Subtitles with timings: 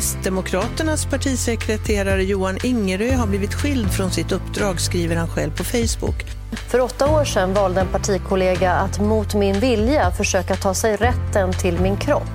[0.00, 6.24] Kristdemokraternas partisekreterare Johan Ingerö har blivit skild från sitt uppdrag, skriver han själv på Facebook.
[6.68, 11.52] För åtta år sedan valde en partikollega att mot min vilja försöka ta sig rätten
[11.52, 12.28] till min kropp.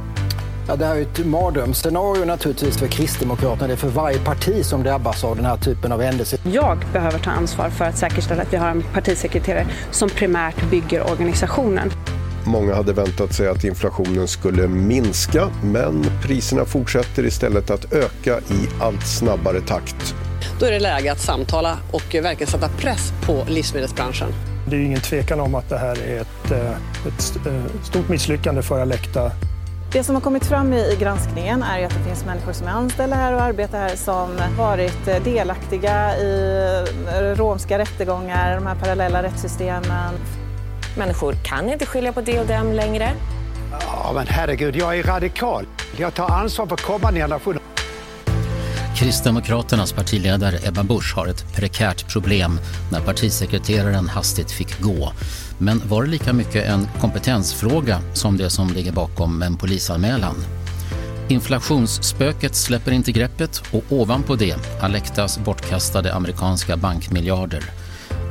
[0.68, 3.68] Ja, det här är ett mardrömsscenario naturligtvis för Kristdemokraterna.
[3.68, 6.40] Det är för varje parti som drabbas av den här typen av händelser.
[6.44, 11.12] Jag behöver ta ansvar för att säkerställa att vi har en partisekreterare som primärt bygger
[11.12, 11.92] organisationen.
[12.48, 18.68] Många hade väntat sig att inflationen skulle minska men priserna fortsätter istället att öka i
[18.82, 20.16] allt snabbare takt.
[20.60, 24.28] Då är det läge att samtala och verkligen sätta press på livsmedelsbranschen.
[24.70, 26.52] Det är ingen tvekan om att det här är ett,
[27.08, 27.22] ett
[27.84, 29.32] stort misslyckande för Alecta.
[29.92, 33.16] Det som har kommit fram i granskningen är att det finns människor som är anställda
[33.16, 36.86] här och arbetar här som varit delaktiga i
[37.36, 40.14] romska rättegångar, de här parallella rättssystemen.
[40.98, 43.12] Människor kan inte skilja på det och dem längre.
[43.72, 45.66] Ja, men herregud, jag är radikal.
[45.98, 47.62] Jag tar ansvar för kommande generationer.
[48.96, 52.60] Kristdemokraternas partiledare Ebba Busch har ett prekärt problem
[52.92, 55.12] när partisekreteraren hastigt fick gå.
[55.58, 60.36] Men var det lika mycket en kompetensfråga som det som ligger bakom en polisanmälan?
[61.28, 67.85] Inflationsspöket släpper inte greppet och ovanpå det Alectas bortkastade amerikanska bankmiljarder.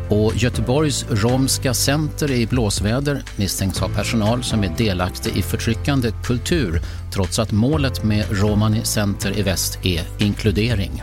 [0.08, 6.10] Och Göteborgs romska center är i blåsväder misstänks ha personal som är delaktig i förtryckande
[6.24, 6.82] kultur
[7.12, 11.02] trots att målet med Romani Center i väst är inkludering.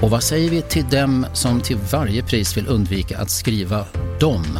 [0.00, 3.86] Och vad säger vi till dem som till varje pris vill undvika att skriva
[4.20, 4.58] dom?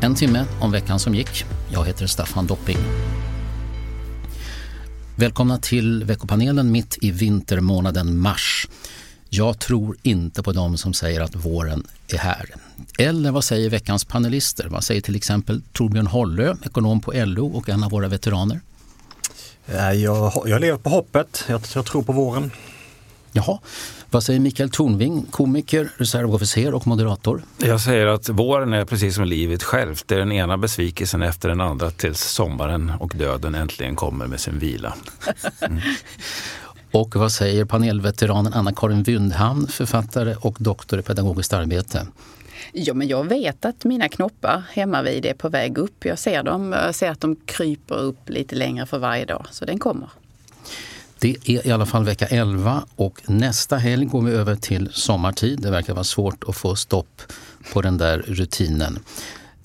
[0.00, 1.44] En timme om veckan som gick.
[1.72, 2.78] Jag heter Staffan Dopping.
[5.16, 8.68] Välkomna till veckopanelen mitt i vintermånaden mars.
[9.36, 12.50] Jag tror inte på dem som säger att våren är här.
[12.98, 14.68] Eller vad säger veckans panelister?
[14.68, 18.60] Vad säger till exempel Torbjörn Hollö, ekonom på LO och en av våra veteraner?
[19.94, 21.44] Jag, jag lever på hoppet.
[21.48, 22.50] Jag, jag tror på våren.
[23.32, 23.58] Jaha.
[24.10, 27.42] Vad säger Mikael Tornving, komiker, reservofficer och moderator?
[27.58, 30.04] Jag säger att våren är precis som livet självt.
[30.08, 34.40] Det är den ena besvikelsen efter den andra tills sommaren och döden äntligen kommer med
[34.40, 34.94] sin vila.
[35.60, 35.80] Mm.
[36.90, 42.06] Och vad säger panelveteranen Anna-Karin Wyndhamn, författare och doktor i pedagogiskt arbete?
[42.72, 46.04] Ja, men jag vet att mina knoppar hemma vid är på väg upp.
[46.04, 49.64] Jag ser dem, jag ser att de kryper upp lite längre för varje dag, så
[49.64, 50.08] den kommer.
[51.18, 55.60] Det är i alla fall vecka 11 och nästa helg går vi över till sommartid.
[55.60, 57.22] Det verkar vara svårt att få stopp
[57.72, 58.98] på den där rutinen.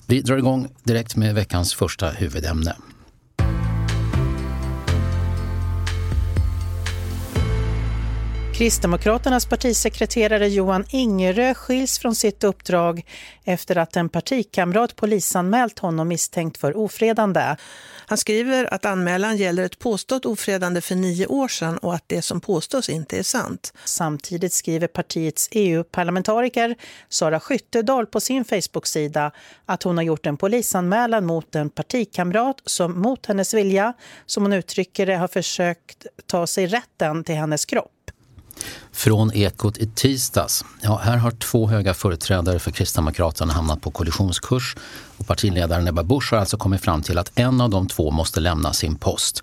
[0.06, 2.76] Vi drar igång direkt med veckans första huvudämne.
[8.54, 13.06] Kristdemokraternas partisekreterare Johan Ingerö skiljs från sitt uppdrag
[13.44, 17.56] efter att en partikamrat polisanmält honom misstänkt för ofredande.
[18.06, 22.22] Han skriver att anmälan gäller ett påstått ofredande för nio år sedan och att det
[22.22, 23.72] som påstås inte är sant.
[23.84, 26.76] Samtidigt skriver partiets EU-parlamentariker
[27.08, 29.32] Sara Skyttedal på sin Facebook-sida
[29.66, 33.92] att hon har gjort en polisanmälan mot en partikamrat som mot hennes vilja,
[34.26, 37.90] som hon uttrycker det, har försökt ta sig rätten till hennes kropp.
[38.92, 40.64] Från Ekot i tisdags.
[40.80, 44.76] Ja, här har två höga företrädare för Kristdemokraterna hamnat på kollisionskurs
[45.16, 48.40] och partiledaren Ebba Busch har alltså kommit fram till att en av de två måste
[48.40, 49.42] lämna sin post.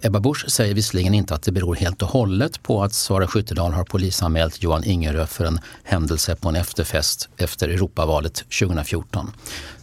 [0.00, 3.72] Ebba Busch säger visserligen inte att det beror helt och hållet på att Sara Skyttedal
[3.72, 9.32] har polisanmält Johan Ingerö för en händelse på en efterfest efter Europavalet 2014.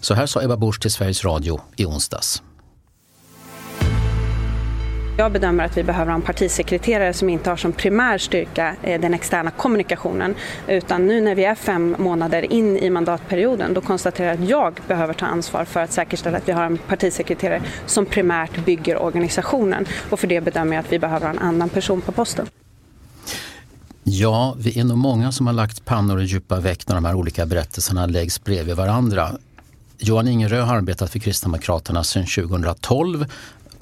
[0.01, 2.41] Så här sa Ebba Busch till Sveriges Radio i onsdags.
[5.17, 9.01] Jag bedömer att vi behöver ha en partisekreterare som inte har som primär styrka eh,
[9.01, 10.35] den externa kommunikationen.
[10.67, 14.73] Utan nu när vi är fem månader in i mandatperioden då konstaterar jag att jag
[14.87, 19.85] behöver ta ansvar för att säkerställa att vi har en partisekreterare som primärt bygger organisationen.
[20.09, 22.47] Och för det bedömer jag att vi behöver ha en annan person på posten.
[24.03, 27.15] Ja, vi är nog många som har lagt pannor i djupa veck när de här
[27.15, 29.29] olika berättelserna läggs bredvid varandra.
[29.97, 33.25] Johan Ingerö har arbetat för Kristdemokraterna sedan 2012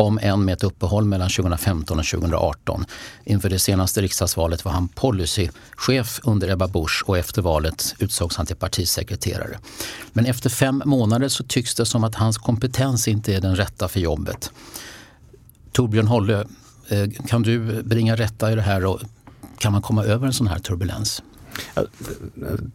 [0.02, 2.86] om än med ett uppehåll mellan 2015 och 2018.
[3.24, 8.46] Inför det senaste riksdagsvalet var han policychef under Ebba Busch och efter valet utsågs han
[8.46, 9.60] till partisekreterare.
[10.14, 13.88] Men efter fem månader så tycks det som att hans kompetens inte är den rätta
[13.88, 14.52] för jobbet.
[15.72, 16.46] Torbjörn Holle,
[16.90, 19.02] eh, kan du bringa rätta i det här och
[19.58, 21.24] kan man komma över en sån här turbulens?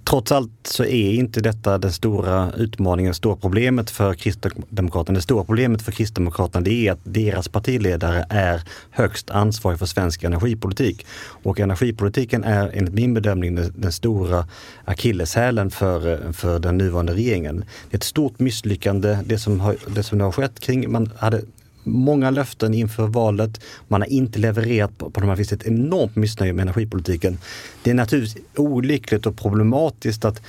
[0.05, 5.17] Trots allt så är inte detta den stora utmaningen, det stora problemet för Kristdemokraterna.
[5.17, 10.25] Det stora problemet för Kristdemokraterna det är att deras partiledare är högst ansvarig för svensk
[10.25, 11.07] energipolitik.
[11.43, 14.49] Och energipolitiken är enligt min bedömning den, den stora
[14.85, 17.65] akilleshälen för, för den nuvarande regeringen.
[17.91, 21.43] Det är ett stort misslyckande det som, har, det som har skett kring, man hade
[21.87, 23.61] många löften inför valet.
[23.89, 25.33] Man har inte levererat på, på de här.
[25.33, 27.39] Det finns ett enormt missnöje med energipolitiken.
[27.83, 30.43] Det är naturligtvis olyckligt och problematiskt att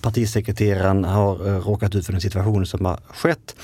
[0.00, 3.56] partisekreteraren har eh, råkat ut för den situation som har skett.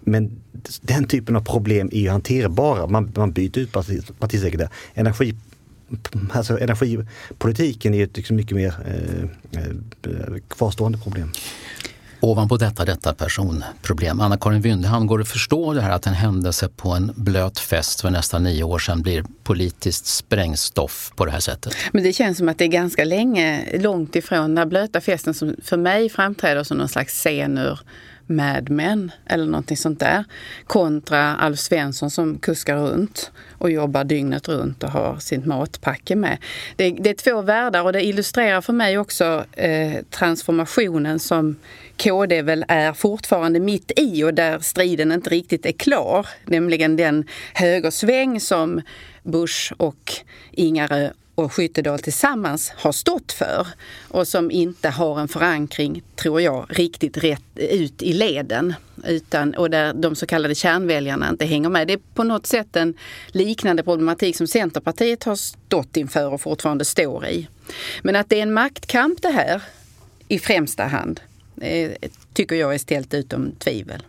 [0.00, 0.40] Men
[0.80, 2.86] den typen av problem är ju hanterbara.
[2.86, 3.72] Man, man byter ut
[4.18, 4.70] partisekreterare.
[4.94, 5.34] Energi
[6.30, 9.22] Alltså energipolitiken är ett liksom mycket mer eh,
[9.62, 11.32] eh kvarstående problem.
[12.20, 14.20] Ovanpå detta, detta personproblem.
[14.20, 18.00] Anna-Karin Wyndehamn, går det att förstå det här att en händelse på en blöt fest
[18.00, 21.74] för nästan nio år sedan blir politiskt sprängstoff på det här sättet?
[21.92, 25.56] Men det känns som att det är ganska länge, långt ifrån den blöta festen som
[25.62, 27.80] för mig framträder som någon slags scen ur
[28.26, 30.24] Mad Men eller någonting sånt där.
[30.66, 36.38] Kontra Alf Svensson som kuskar runt och jobbar dygnet runt och har sitt matpacke med.
[36.76, 41.56] Det, det är två världar och det illustrerar för mig också eh, transformationen som
[41.96, 46.26] KD väl är fortfarande mitt i och där striden inte riktigt är klar.
[46.44, 47.24] Nämligen den
[47.54, 48.82] högersväng som
[49.22, 50.12] Bush och
[50.50, 53.66] Ingarö och Skyttedal tillsammans har stått för
[54.08, 58.74] och som inte har en förankring, tror jag, riktigt rätt ut i leden.
[59.04, 61.86] Utan, och där de så kallade kärnväljarna inte hänger med.
[61.86, 62.94] Det är på något sätt en
[63.28, 67.48] liknande problematik som Centerpartiet har stått inför och fortfarande står i.
[68.02, 69.62] Men att det är en maktkamp det här
[70.28, 71.20] i främsta hand
[71.60, 71.90] eh,
[72.32, 74.02] tycker jag är ställt utom tvivel.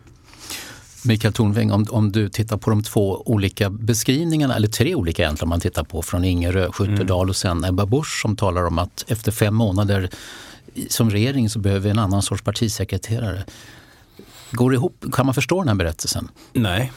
[1.07, 5.45] Mikael Tornving, om, om du tittar på de två olika beskrivningarna, eller tre olika egentligen,
[5.45, 7.29] om man tittar på från Ingerö, Skyttedal mm.
[7.29, 10.09] och sen Ebba Busch som talar om att efter fem månader
[10.89, 13.43] som regering så behöver vi en annan sorts partisekreterare.
[14.51, 15.05] Går det ihop?
[15.13, 16.29] Kan man förstå den här berättelsen?
[16.53, 16.91] Nej,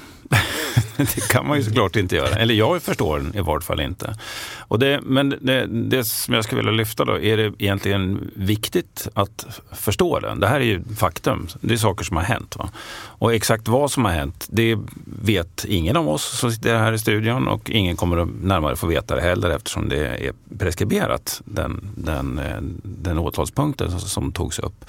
[0.96, 2.34] det kan man ju såklart inte göra.
[2.34, 4.14] Eller jag förstår den i vart fall inte.
[4.58, 9.08] Och det, men det, det som jag skulle vilja lyfta då, är det egentligen viktigt
[9.14, 10.40] att förstå den?
[10.40, 11.48] Det här är ju faktum.
[11.60, 12.56] Det är saker som har hänt.
[12.56, 12.70] Va?
[13.02, 14.78] Och exakt vad som har hänt, det
[15.22, 18.86] vet ingen av oss som sitter här i studion och ingen kommer att närmare få
[18.86, 24.84] veta det heller eftersom det är preskriberat, den, den, eh, den åtalspunkten som togs upp.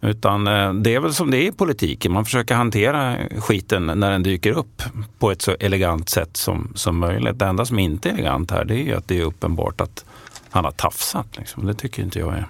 [0.00, 2.12] Utan eh, det är väl som det är i politiken.
[2.12, 4.82] Man försöker hantera skiten när den dyker upp
[5.18, 7.38] på ett så elegant sätt som, som möjligt.
[7.38, 10.04] Det enda som inte är elegant här det är att det är uppenbart att
[10.50, 11.26] han har tafsat.
[11.36, 11.66] Liksom.
[11.66, 12.46] Det tycker inte jag är.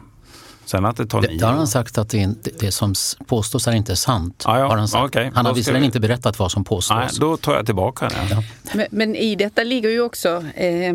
[0.64, 2.28] Sen att det tar det, nio har han sagt att det,
[2.60, 2.94] det som
[3.26, 4.44] påstås är inte sant.
[4.46, 4.68] Ah, ja.
[4.68, 5.04] har han, sagt.
[5.04, 5.30] Okay.
[5.34, 5.86] han har visserligen vi...
[5.86, 6.96] inte berättat vad som påstås.
[6.96, 8.14] Nej, då tar jag tillbaka det.
[8.30, 8.42] Ja.
[8.74, 10.94] Men, men, i detta ligger ju också Eh,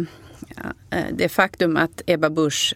[1.11, 2.75] det faktum att Ebba Busch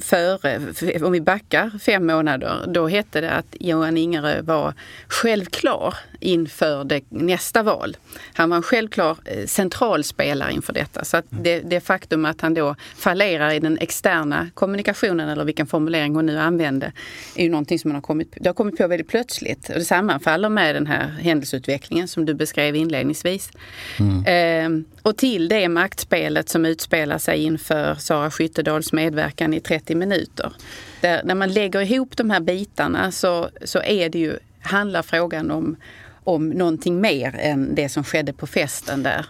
[0.00, 0.60] före,
[1.02, 4.74] om vi backar fem månader, då hette det att Johan Ingerö var
[5.08, 7.96] självklar inför det, nästa val.
[8.34, 11.04] Han var en självklar eh, centralspelare inför detta.
[11.04, 16.14] Så det, det faktum att han då fallerar i den externa kommunikationen, eller vilken formulering
[16.14, 16.92] hon nu använde,
[17.34, 19.68] är ju någonting som man har kommit, det har kommit på väldigt plötsligt.
[19.68, 23.50] Och det sammanfaller med den här händelseutvecklingen som du beskrev inledningsvis.
[23.98, 24.24] Mm.
[24.26, 26.87] Ehm, och till det maktspelet som utspelar
[27.18, 30.52] sig inför Sara Skyttedals medverkan i 30 minuter.
[31.00, 35.50] Där, när man lägger ihop de här bitarna så, så är det ju, handlar frågan
[35.50, 35.76] om,
[36.24, 39.26] om någonting mer än det som skedde på festen där.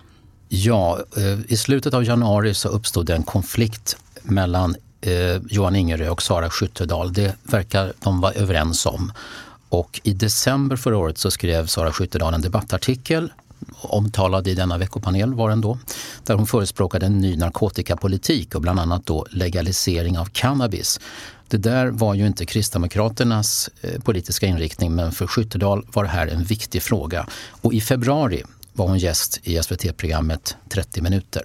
[0.48, 6.08] Ja, eh, i slutet av januari så uppstod det en konflikt mellan eh, Johan Ingerö
[6.08, 7.12] och Sara Skyttedal.
[7.12, 9.12] Det verkar de vara överens om.
[9.68, 13.32] Och i december förra året så skrev Sara Skyttedal en debattartikel
[13.80, 15.78] omtalad i denna veckopanel var den då,
[16.24, 21.00] där hon förespråkade en ny narkotikapolitik och bland annat då legalisering av cannabis.
[21.48, 26.26] Det där var ju inte Kristdemokraternas eh, politiska inriktning men för Skyttedal var det här
[26.26, 27.26] en viktig fråga.
[27.62, 31.42] Och i februari var hon gäst i SVT-programmet 30 minuter.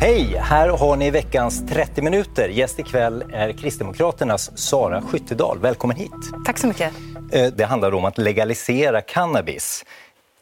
[0.00, 0.36] Hej!
[0.40, 2.48] Här har ni veckans 30 minuter.
[2.48, 5.58] Gäst ikväll är Kristdemokraternas Sara Skyttedal.
[5.58, 6.10] Välkommen hit.
[6.44, 6.92] Tack så mycket.
[7.32, 9.84] Eh, det handlar om att legalisera cannabis.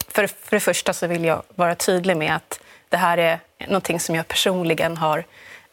[0.08, 4.00] För, för det första så vill jag vara tydlig med att det här är någonting
[4.00, 5.24] som jag personligen har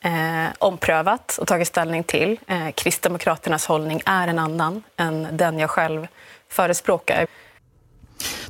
[0.02, 2.40] eh, omprövat och tagit ställning till.
[2.48, 6.08] Eh, Kristdemokraternas hållning är en annan än den jag själv
[6.50, 7.28] förespråkar.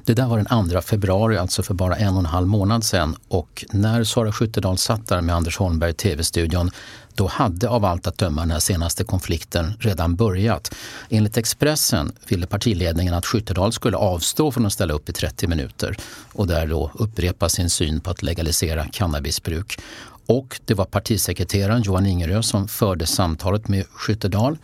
[0.06, 3.16] Det där var den 2 februari, alltså för bara en och en halv månad sedan.
[3.28, 6.72] Och när Sara Skyttedal satt där med Anders Holmberg i tv-studion,
[7.14, 10.76] då hade av allt att döma den här senaste konflikten redan börjat.
[11.10, 15.98] Enligt Expressen ville partiledningen att Skyttedal skulle avstå från att ställa upp i 30 minuter
[16.34, 19.80] och där då upprepa sin syn på att legalisera cannabisbruk.
[20.26, 24.58] Och det var partisekreteraren Johan Ingerö som förde samtalet med Skyttedal.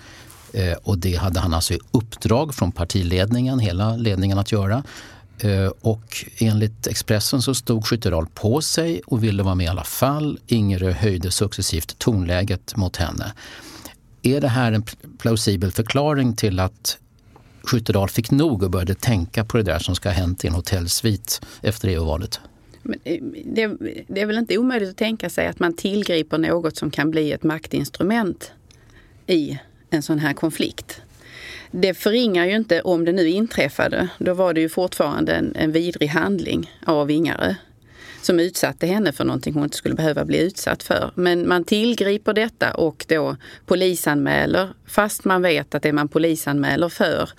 [0.54, 4.84] Eh, och det hade han alltså i uppdrag från partiledningen, hela ledningen att göra.
[5.44, 9.84] Eh, och enligt Expressen så stod Skyttedal på sig och ville vara med i alla
[9.84, 10.40] fall.
[10.48, 13.34] Ingerö höjde successivt tonläget mot henne.
[14.22, 14.84] Är det här en
[15.18, 16.98] plausibel förklaring till att
[17.64, 20.54] Skyttedal fick nog och började tänka på det där som ska ha hänt i en
[20.54, 22.40] hotellsvit efter EU-valet?
[23.04, 23.68] Eh, det,
[24.08, 27.32] det är väl inte omöjligt att tänka sig att man tillgriper något som kan bli
[27.32, 28.52] ett maktinstrument
[29.28, 31.02] i en sån här konflikt.
[31.72, 34.10] Det förringar ju inte om det nu inträffade.
[34.18, 37.56] Då var det ju fortfarande en, en vidrig handling av Ingarö
[38.22, 41.12] som utsatte henne för någonting hon inte skulle behöva bli utsatt för.
[41.16, 47.30] Men man tillgriper detta och då polisanmäler fast man vet att det man polisanmäler för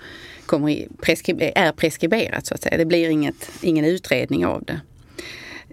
[0.45, 2.77] kommer preskri är preskriberat så att säga.
[2.77, 4.79] Det blir inget, ingen utredning av det.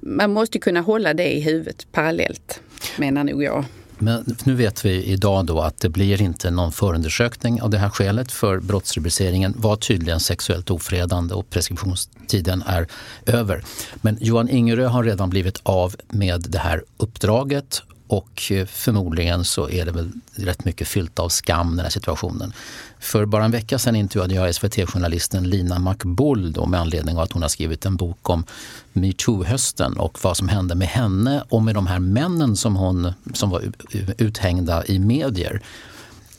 [0.03, 2.61] Man måste kunna hålla det i huvudet parallellt
[2.97, 3.65] menar nog jag.
[4.01, 7.89] Men nu vet vi idag då att det blir inte någon förundersökning av det här
[7.89, 12.87] skälet för brottsrubriceringen var tydligen sexuellt ofredande och preskriptionstiden är
[13.27, 13.65] över.
[14.01, 19.71] Men Johan Ingerö har redan blivit av med det här uppdraget och eh, förmodligen så
[19.71, 22.53] är det väl rätt mycket fyllt av skam den här situationen.
[22.99, 27.33] För bara en vecka sedan intervjuade jag SVT-journalisten Lina McBull då, med anledning av att
[27.33, 28.45] hon har skrivit en bok om
[28.93, 33.51] metoo-hösten och vad som hände med henne och med de här männen som, hon, som
[33.51, 33.73] var
[34.19, 35.61] uthängda i medier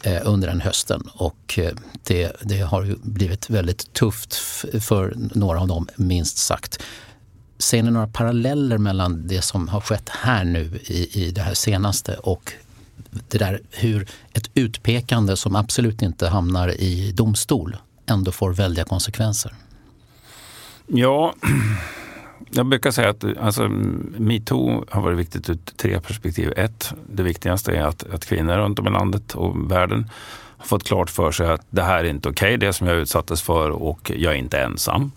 [0.03, 1.01] eh, under den hösten.
[1.13, 1.71] Och eh,
[2.03, 4.35] det, det har blivit väldigt tufft
[4.81, 6.79] för några av dem, minst sagt.
[7.61, 11.53] Ser ni några paralleller mellan det som har skett här nu i, i det här
[11.53, 12.53] senaste och
[13.29, 19.53] det där hur ett utpekande som absolut inte hamnar i domstol ändå får väldiga konsekvenser?
[20.87, 21.33] Ja,
[22.51, 23.69] jag brukar säga att alltså,
[24.17, 26.53] metoo har varit viktigt ur tre perspektiv.
[26.57, 30.09] Ett, det viktigaste är att, att kvinnor runt om i landet och världen
[30.57, 32.97] har fått klart för sig att det här är inte okej, okay, det som jag
[32.97, 35.11] utsattes för och jag är inte ensam.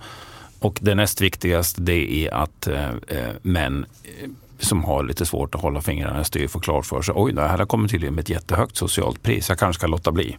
[0.64, 5.54] Och det näst viktigaste det är att eh, eh män eh, som har lite svårt
[5.54, 8.23] att hålla fingrarna i styr får klart för sig, oj, det här kommer tydligen med
[8.23, 10.37] ett jättehögt socialt pris, jag kanske ska låta bli.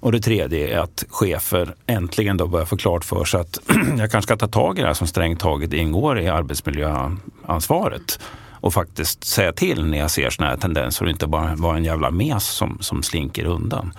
[0.00, 3.58] Och det tredje är att chefer äntligen då börjar få klart för sig att
[3.98, 8.74] jag kanske ska ta tag i det här som strängt taget ingår i arbetsmiljöansvaret och
[8.74, 12.10] faktiskt säga till när jag ser sådana här tendenser och inte bara vara en jävla
[12.10, 13.92] mes som, som slinker undan.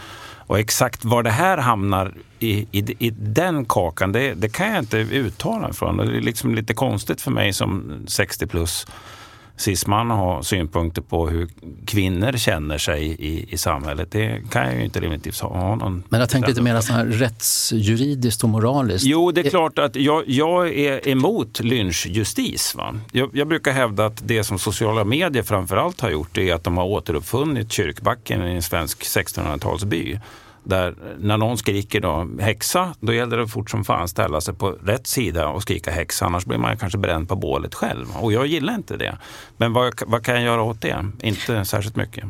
[0.48, 4.80] Och exakt var det här hamnar i, i, i den kakan, det, det, kan jag
[4.80, 5.98] inte uttala mig från.
[5.98, 8.88] Det är liksom lite konstigt för mig som 60 plus
[9.58, 11.50] cisman har synpunkter på hur
[11.86, 14.12] kvinnor känner sig i, i samhället.
[14.12, 16.04] Det kan jag ju inte rimligtvis ha någon...
[16.10, 19.06] Men jag tänker lite mer så här rättsjuridiskt och moraliskt.
[19.06, 22.76] Jo, det är klart att jag, jag är emot lynchjustis.
[22.76, 22.96] Va?
[23.12, 26.78] Jag, jag, brukar hävda att det som sociala medier framförallt har gjort är att de
[26.78, 30.20] har återuppfunnit kyrkbacken i en svensk 1600-talsby.
[30.64, 34.70] Där när någon skriker då, häxa, då gäller det fort som fan ställa sig på
[34.70, 36.26] rätt sida och skrika häxa.
[36.26, 38.06] Annars blir man kanske bränd på bålet själv.
[38.20, 39.18] Och jag gillar inte det.
[39.58, 41.06] Men vad, vad kan jag göra åt det?
[41.22, 42.26] Inte särskilt mycket.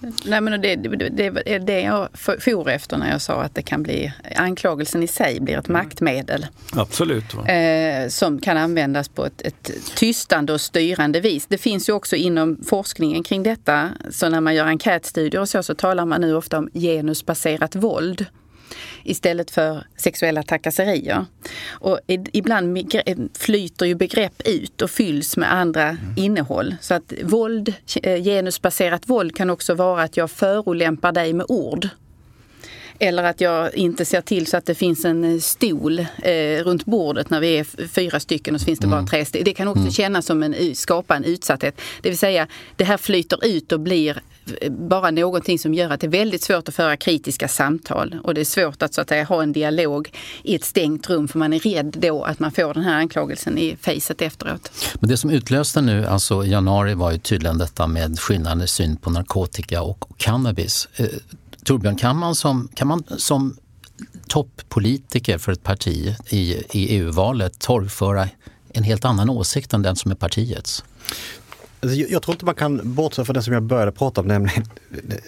[0.00, 3.62] Nej, men det, det, det är det jag for efter när jag sa att det
[3.62, 5.82] kan bli, anklagelsen i sig blir ett mm.
[5.82, 6.46] maktmedel.
[6.72, 7.34] Absolut.
[7.34, 11.46] Eh, som kan användas på ett, ett tystande och styrande vis.
[11.46, 15.62] Det finns ju också inom forskningen kring detta, så när man gör enkätstudier och så,
[15.62, 18.26] så talar man nu ofta om genusbaserat våld
[19.02, 21.24] istället för sexuella trakasserier.
[21.68, 22.00] Och
[22.32, 22.78] ibland
[23.38, 26.00] flyter ju begrepp ut och fylls med andra mm.
[26.16, 26.76] innehåll.
[26.80, 31.88] Så att våld, eh, genusbaserat våld kan också vara att jag förolämpar dig med ord.
[32.98, 36.84] Eller att jag inte ser till så att det finns en eh, stol eh, runt
[36.84, 38.98] bordet när vi är fyra stycken och så finns det mm.
[38.98, 39.44] bara tre stycken.
[39.44, 39.92] Det kan också mm.
[39.92, 41.80] kännas som en, skapa en utsatthet.
[42.02, 42.46] Det vill säga,
[42.76, 44.22] det här flyter ut och blir
[44.70, 48.40] bara någonting som gör att det är väldigt svårt att föra kritiska samtal och det
[48.40, 50.12] är svårt att, så att säga, ha en dialog
[50.42, 53.58] i ett stängt rum för man är rädd då att man får den här anklagelsen
[53.58, 54.70] i facet efteråt.
[54.94, 58.96] Men det som utlöste nu, alltså i januari, var ju tydligen detta med skillnande syn
[58.96, 60.88] på narkotika och cannabis.
[60.96, 61.06] Eh,
[61.64, 63.56] Torbjörn, kan man som, kan man som
[64.28, 68.28] toppolitiker för ett parti i, i EU-valet torgföra
[68.72, 70.84] en helt annan åsikt än den som är partiets?
[71.86, 74.64] Alltså, jag tror inte man kan bortse från det som jag började prata om, nämligen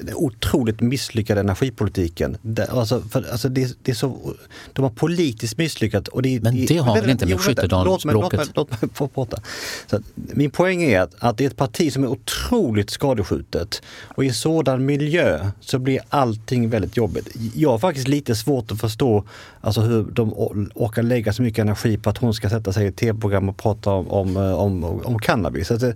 [0.00, 2.37] den otroligt misslyckade energipolitiken.
[2.69, 4.35] Alltså, för, alltså det, det, är så,
[4.73, 6.09] de har politiskt misslyckats.
[6.09, 8.33] Och det, Men det har väl inte med Skyttedalsbråket?
[8.33, 9.43] Låt mig, låt mig få prata.
[9.87, 14.25] Så min poäng är att, att det är ett parti som är otroligt skadeskjutet och
[14.25, 17.29] i sådan miljö så blir allting väldigt jobbigt.
[17.55, 19.25] Jag har faktiskt lite svårt att förstå
[19.61, 20.33] alltså hur de
[20.75, 23.57] orkar lägga så mycket energi på att hon ska sätta sig i ett tv-program och
[23.57, 25.71] prata om, om, om, om cannabis.
[25.71, 25.93] Alltså,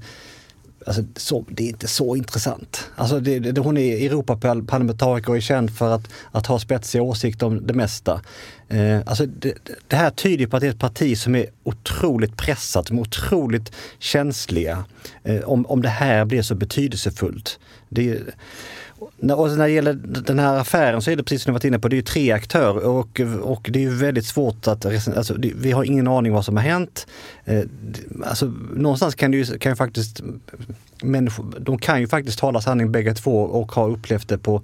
[0.87, 2.91] Alltså, så, det är inte så intressant.
[2.97, 7.47] Alltså, det, det, hon är Europaparlamentariker och är känd för att, att ha spetsiga åsikter
[7.47, 8.21] om det mesta.
[8.69, 9.55] Eh, alltså, det,
[9.89, 13.03] det, här tyder på att det är ett parti som är otroligt pressat, som är
[13.03, 14.85] otroligt känsliga.
[15.25, 17.59] Eh, om, om det här blir så betydelsefullt.
[17.89, 18.21] Det,
[19.03, 19.93] och när det gäller
[20.27, 22.03] den här affären så är det precis som du varit inne på, det är ju
[22.03, 26.33] tre aktörer och, och det är ju väldigt svårt att, alltså, vi har ingen aning
[26.33, 27.07] vad som har hänt.
[27.45, 27.63] Eh,
[28.25, 30.41] alltså, någonstans kan det ju, kan ju faktiskt mm,
[31.03, 34.63] människor, de kan ju faktiskt tala sanning bägge två och ha upplevt det på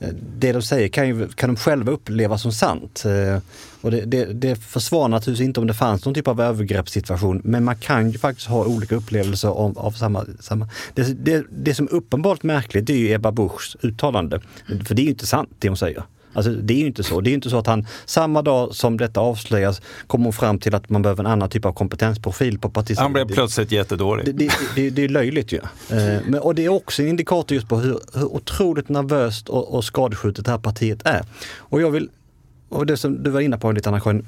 [0.00, 3.04] Eh, det de säger kan, ju, kan de själva uppleva som sant.
[3.04, 3.42] Eh,
[3.80, 7.64] och det, det, det försvarar naturligtvis inte om det fanns någon typ av övergreppssituation, men
[7.64, 10.24] man kan ju faktiskt ha olika upplevelser av, av samma...
[10.40, 10.68] samma.
[10.94, 14.40] Det, det, det som är uppenbart märkligt det är ju Ebba Buschs uttalande.
[14.86, 16.02] För det är ju inte sant det hon säger.
[16.36, 17.20] Alltså, det är ju inte så.
[17.20, 20.88] Det är inte så att han samma dag som detta avslöjas kommer fram till att
[20.88, 23.02] man behöver en annan typ av kompetensprofil på partisidan.
[23.02, 24.26] Han blev plötsligt jättedålig.
[24.26, 25.58] Det, det, det, det är löjligt ju.
[25.90, 29.74] Eh, men, och det är också en indikator just på hur, hur otroligt nervöst och,
[29.74, 31.24] och skadeskjutet det här partiet är.
[31.56, 32.08] Och jag vill,
[32.68, 34.26] och det som du var inne på lite Anna-Karin,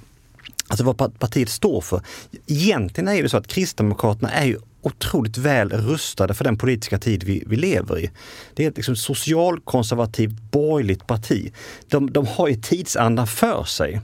[0.70, 2.00] Alltså vad partiet står för.
[2.46, 7.24] Egentligen är det så att Kristdemokraterna är ju otroligt väl rustade för den politiska tid
[7.24, 8.10] vi, vi lever i.
[8.54, 11.52] Det är ett liksom socialkonservativt borgerligt parti.
[11.88, 14.00] De, de har ju tidsandan för sig.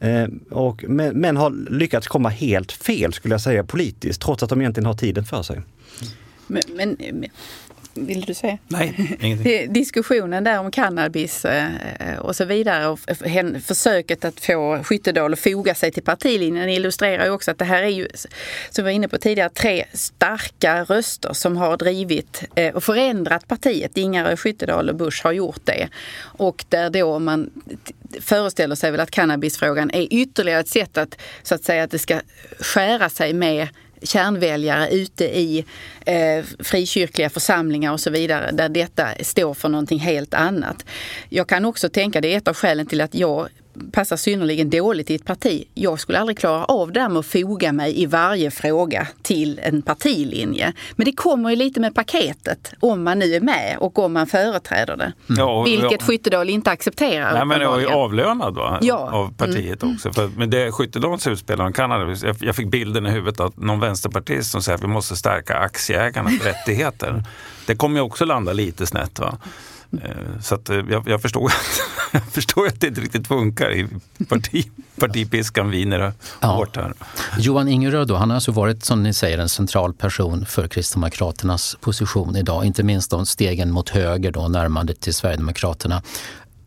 [0.00, 4.48] Eh, och, men, men, har lyckats komma helt fel skulle jag säga politiskt, trots att
[4.48, 5.62] de egentligen har tiden för sig.
[6.46, 6.96] Men, men,
[7.96, 8.58] vill du säga?
[8.68, 9.72] Nej, ingenting.
[9.72, 13.00] Diskussionen där om cannabis eh, och så vidare och
[13.66, 17.82] försöket att få Skyttedal att foga sig till partilinjen illustrerar ju också att det här
[17.82, 18.28] är ju, som
[18.76, 23.96] vi var inne på tidigare, tre starka röster som har drivit eh, och förändrat partiet.
[23.96, 25.88] Ingarö, Skyttedal och Busch har gjort det.
[26.20, 27.50] Och där då man
[28.20, 31.98] föreställer sig väl att cannabisfrågan är ytterligare ett sätt att så att säga att det
[31.98, 32.20] ska
[32.60, 33.68] skära sig med
[34.02, 35.64] kärnväljare ute i
[36.06, 40.84] eh, frikyrkliga församlingar och så vidare där detta står för någonting helt annat.
[41.28, 43.48] Jag kan också tänka, det är ett av skälen till att jag
[43.92, 45.64] passar synnerligen dåligt i ett parti.
[45.74, 49.60] Jag skulle aldrig klara av det där med att foga mig i varje fråga till
[49.62, 50.72] en partilinje.
[50.96, 54.26] Men det kommer ju lite med paketet, om man nu är med och om man
[54.26, 55.12] företräder det.
[55.26, 55.98] Ja, Vilket ja.
[56.06, 57.32] Skyttedal inte accepterar.
[57.32, 58.78] Nej, men jag är avlönad va?
[58.82, 59.10] Ja.
[59.12, 59.94] av partiet mm.
[59.94, 60.12] också.
[60.12, 64.50] För, men det Skyttedals utspel Kanada, jag, jag fick bilden i huvudet att någon vänsterpartist
[64.50, 67.24] som säger att vi måste stärka aktieägarnas rättigheter.
[67.66, 69.18] Det kommer ju också landa lite snett.
[69.18, 69.38] Va?
[69.92, 71.52] Eh, så att eh, jag, jag, förstår,
[72.12, 73.86] jag förstår att det inte riktigt funkar i
[74.28, 74.70] parti,
[75.00, 76.48] partipiskan viner ja.
[76.48, 76.94] hårt här.
[77.38, 81.76] Johan Ingeröd då, han har alltså varit som ni säger en central person för Kristdemokraternas
[81.80, 82.64] position idag.
[82.64, 86.02] Inte minst de stegen mot höger då, närmandet till Sverigedemokraterna.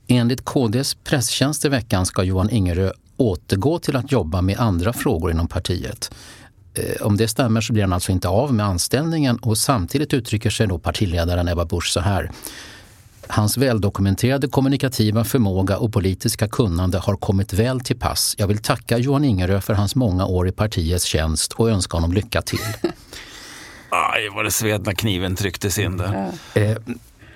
[0.08, 5.32] Enligt KDs presstjänst i veckan ska Johan Ingerö återgå till att jobba med andra frågor
[5.32, 6.12] inom partiet.
[6.74, 10.50] Eh, om det stämmer så blir han alltså inte av med anställningen och samtidigt uttrycker
[10.50, 12.32] sig då partiledaren Ebba Busch så här.
[13.32, 18.36] Hans väldokumenterade kommunikativa förmåga och politiska kunnande har kommit väl till pass.
[18.38, 22.14] Jag vill tacka Johan Ingerö för hans många år i partiets tjänst och önska honom
[22.14, 22.60] lycka till.
[23.90, 26.32] Aj, vad det sved när kniven trycktes in där.
[26.54, 26.78] Eh,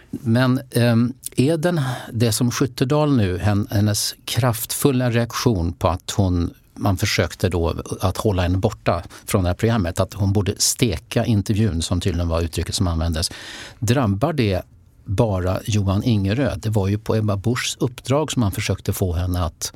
[0.09, 1.81] men ehm, är den,
[2.13, 3.37] det som Skyttedal nu,
[3.71, 9.49] hennes kraftfulla reaktion på att hon man försökte då att hålla henne borta från det
[9.49, 13.31] här programmet, att hon borde steka intervjun, som tydligen var uttrycket som användes.
[13.79, 14.61] Drabbar det
[15.03, 16.55] bara Johan Ingerö.
[16.57, 19.73] Det var ju på Ebba Buschs uppdrag som man försökte få henne att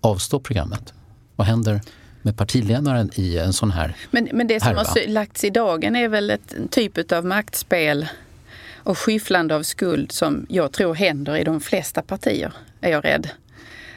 [0.00, 0.92] avstå programmet.
[1.36, 1.80] Vad händer
[2.22, 4.82] med partiledaren i en sån här Men, men det som härva?
[4.82, 8.08] har lagts i dagen är väl ett, typ av maktspel
[8.76, 13.28] och skyfflande av skuld som jag tror händer i de flesta partier, är jag rädd.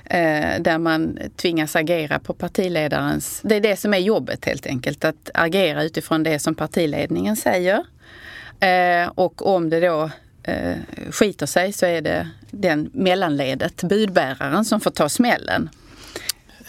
[0.06, 3.42] Eh, där man tvingas agera på partiledarens...
[3.44, 7.84] Det är det som är jobbet helt enkelt, att agera utifrån det som partiledningen säger.
[8.60, 10.10] Eh, och om det då
[10.44, 10.78] eh,
[11.12, 15.70] skiter sig så är det den mellanledet, budbäraren, som får ta smällen.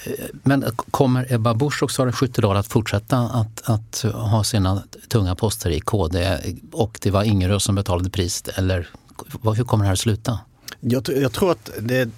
[0.05, 5.35] Eh, men kommer Ebba Busch och Sara Skyttedal att fortsätta att, att ha sina tunga
[5.35, 6.39] poster i KD
[6.73, 8.89] och det var Ingerö som betalade priset eller
[9.57, 10.39] hur kommer det här att sluta?
[10.85, 12.09] Jag, jag, tror att det,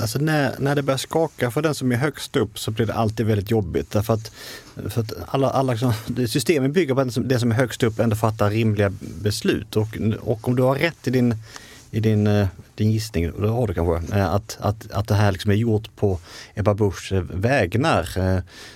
[0.00, 2.94] alltså när, när det börjar skaka för den som är högst upp så blir det
[2.94, 3.90] alltid väldigt jobbigt.
[3.90, 4.32] Därför att,
[4.88, 5.92] för att alla, alla, liksom,
[6.28, 9.76] systemet bygger på att den som är högst upp ändå fattar rimliga beslut.
[9.76, 9.88] Och,
[10.20, 11.34] och om du har rätt i din
[11.90, 12.46] i din, eh,
[12.76, 15.96] din gissning, det har du kanske, eh, att, att, att det här liksom är gjort
[15.96, 16.18] på
[16.54, 18.08] Ebba Buschs eh, vägnar.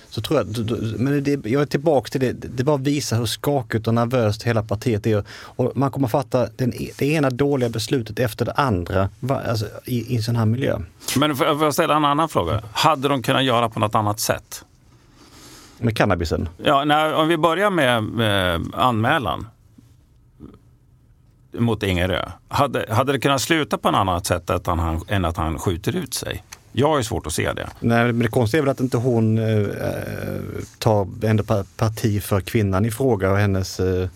[0.09, 3.87] Så tror jag, men det, jag är tillbaka till det, det bara visar hur skakigt
[3.87, 5.23] och nervöst hela partiet är.
[5.29, 10.15] Och man kommer fatta den, det ena dåliga beslutet efter det andra alltså, i, i
[10.15, 10.79] en sån här miljö.
[11.17, 12.61] Men får jag ställa en annan fråga?
[12.73, 14.65] Hade de kunnat göra på något annat sätt?
[15.77, 16.49] Med cannabisen?
[16.57, 19.47] Ja, när, om vi börjar med, med anmälan
[21.53, 22.29] mot Ingerö.
[22.47, 25.95] Hade, hade det kunnat sluta på ett annat sätt att han, än att han skjuter
[25.95, 26.43] ut sig?
[26.71, 27.69] Jag har svårt att se det.
[27.79, 30.41] Nej, men det konstiga är väl att inte hon eh, eh
[30.77, 31.43] tar ändå
[31.77, 34.09] parti för kvinnan i fråga och hennes eh,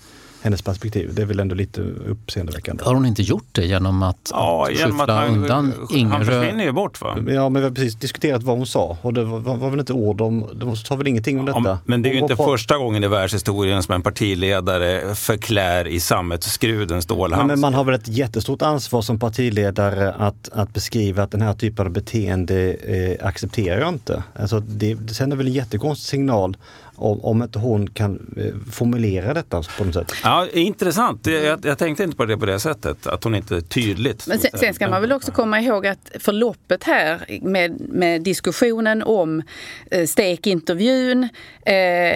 [0.45, 1.11] hennes perspektiv.
[1.13, 2.83] Det är väl ändå lite uppseendeväckande.
[2.83, 6.15] Har hon inte gjort det genom att ja, genom att han, undan Ingerö?
[6.17, 7.17] Han försvinner ju bort va?
[7.27, 9.93] Ja, men vi har precis diskuterat vad hon sa och det var, var väl inte
[9.93, 11.59] ord om, de sa väl ingenting om detta.
[11.63, 15.99] Ja, men det är ju inte första gången i världshistorien som en partiledare förklär i
[15.99, 17.47] sammetsskruden stålhandskar.
[17.47, 21.53] Men man har väl ett jättestort ansvar som partiledare att, att beskriva att den här
[21.53, 24.23] typen av beteende eh, accepterar jag inte.
[24.39, 26.57] Alltså det, det sänder väl en jättekonstig signal
[26.95, 30.13] om, om inte hon kan eh, formulera detta på något sätt.
[30.23, 31.27] Ja, intressant.
[31.27, 34.27] Jag, jag, tänkte inte på det på det sättet, att hon inte tydligt...
[34.27, 39.03] Men sen, sen ska man väl också komma ihåg att förloppet här med, med diskussionen
[39.03, 39.43] om
[39.91, 41.29] eh, stekintervjun,
[41.65, 41.75] eh,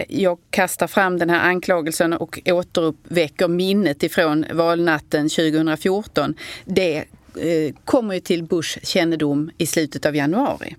[0.10, 6.36] jag kastar fram den här anklagelsen och återuppväcker minnet ifrån valnatten 2014.
[6.66, 10.76] Det eh, kommer ju till Bush kännedom i slutet av januari.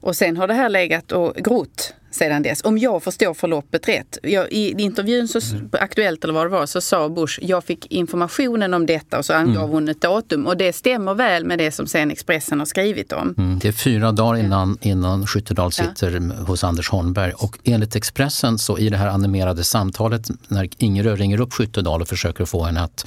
[0.00, 2.64] Och sen har det här legat och grott sedan dess.
[2.64, 4.18] Om jag förstår förloppet rätt.
[4.22, 5.68] Jag, I intervjun, så, mm.
[5.72, 9.32] Aktuellt eller vad det var, så sa Bush jag fick informationen om detta och så
[9.32, 9.70] angav mm.
[9.70, 10.46] hon ett datum.
[10.46, 13.34] Och det stämmer väl med det som sen Expressen har skrivit om.
[13.38, 13.58] Mm.
[13.58, 16.44] Det är fyra dagar innan, innan Skyttedal sitter ja.
[16.44, 17.32] hos Anders Holmberg.
[17.32, 22.08] Och enligt Expressen så i det här animerade samtalet när Ingerö ringer upp Skyttedal och
[22.08, 23.06] försöker få henne att,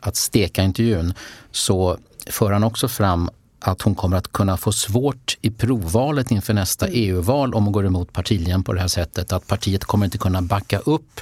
[0.00, 1.14] att steka intervjun
[1.50, 1.98] så
[2.30, 6.86] för han också fram att hon kommer att kunna få svårt i provvalet inför nästa
[6.86, 6.98] mm.
[6.98, 9.32] EU-val om hon går emot partilinjen på det här sättet.
[9.32, 11.20] Att partiet kommer inte kunna backa upp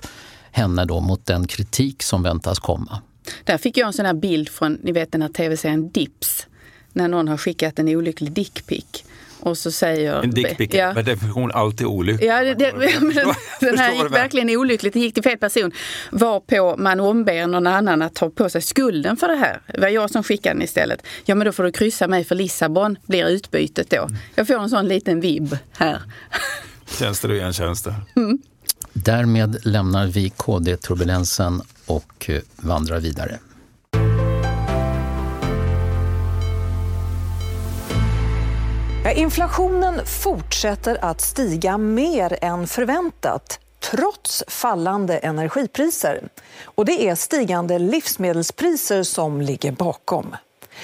[0.51, 3.03] henne då mot den kritik som väntas komma.
[3.45, 6.47] Där fick jag en sån här bild från ni vet den här tv-serien Dips.
[6.93, 9.05] När någon har skickat en olycklig dickpic
[9.49, 10.23] och så säger...
[10.23, 10.93] En dickpic ja.
[10.95, 12.29] per definition alltid olycklig.
[12.29, 13.15] Ja, det, det, den,
[13.61, 14.95] den här gick verkligen olyckligt.
[14.95, 15.73] Det gick till fel person.
[16.11, 19.61] Varpå man omber någon annan att ta på sig skulden för det här.
[19.75, 21.07] Det var jag som skickade den istället.
[21.25, 24.09] Ja, men då får du kryssa mig för Lissabon, blir utbytet då.
[24.35, 26.03] Jag får en sån liten vibb här.
[26.99, 27.95] Tjänster och gentjänster.
[28.17, 28.39] Mm.
[28.93, 33.39] Därmed lämnar vi KD-turbulensen och eh, vandrar vidare.
[39.17, 46.29] Inflationen fortsätter att stiga mer än förväntat trots fallande energipriser.
[46.65, 50.37] Och det är stigande livsmedelspriser som ligger bakom.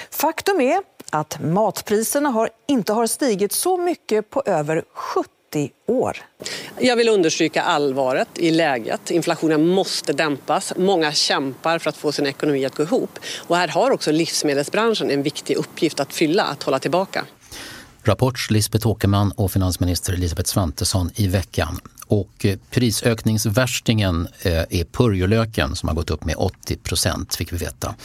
[0.09, 5.29] Faktum är att matpriserna har, inte har stigit så mycket på över 70
[5.85, 6.17] år.
[6.79, 9.11] Jag vill understryka allvaret i läget.
[9.11, 10.73] Inflationen måste dämpas.
[10.77, 13.19] Många kämpar för att få sin ekonomi att gå ihop.
[13.37, 17.25] Och här har också livsmedelsbranschen en viktig uppgift att fylla, att hålla tillbaka.
[18.07, 21.79] Rapports Lisbeth Åkerman och finansminister Elisabeth Svantesson i veckan.
[22.07, 27.57] Och eh, prisökningsvärstingen eh, är purjolöken som har gått upp med 80 procent fick vi
[27.57, 27.95] veta.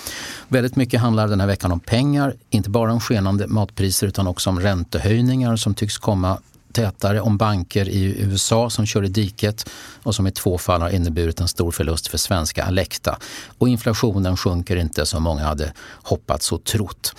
[0.49, 4.51] Väldigt mycket handlar den här veckan om pengar, inte bara om skenande matpriser utan också
[4.51, 6.39] om räntehöjningar som tycks komma
[6.73, 9.71] tätare om banker i USA som kör i diket
[10.03, 13.19] och som i två fall har inneburit en stor förlust för svenska Alecta.
[13.59, 17.15] Och inflationen sjunker inte som många hade hoppats och trott.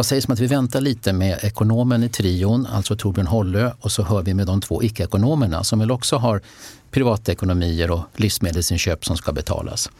[0.00, 3.92] Vad sägs om att vi väntar lite med ekonomen i trion, alltså Torbjörn Hollö, och
[3.92, 6.40] så hör vi med de två icke-ekonomerna som väl också har
[6.90, 9.90] privatekonomier och livsmedelsinköp som ska betalas.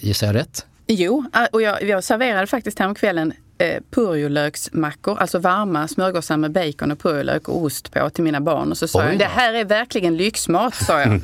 [0.00, 0.66] Gissar jag rätt?
[0.90, 6.98] Jo, och jag, jag serverade faktiskt häromkvällen eh, purjolöksmackor, alltså varma smörgåsar med bacon och
[6.98, 8.70] purjolök och ost på till mina barn.
[8.70, 9.06] Och så sa Oj.
[9.06, 11.20] jag, det här är verkligen lyxmat, sa jag.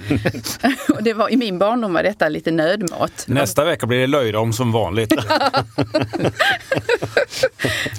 [0.89, 3.25] och det var, I min barndom var detta lite nödmat.
[3.29, 5.15] Nästa vecka blir det löjrom som vanligt.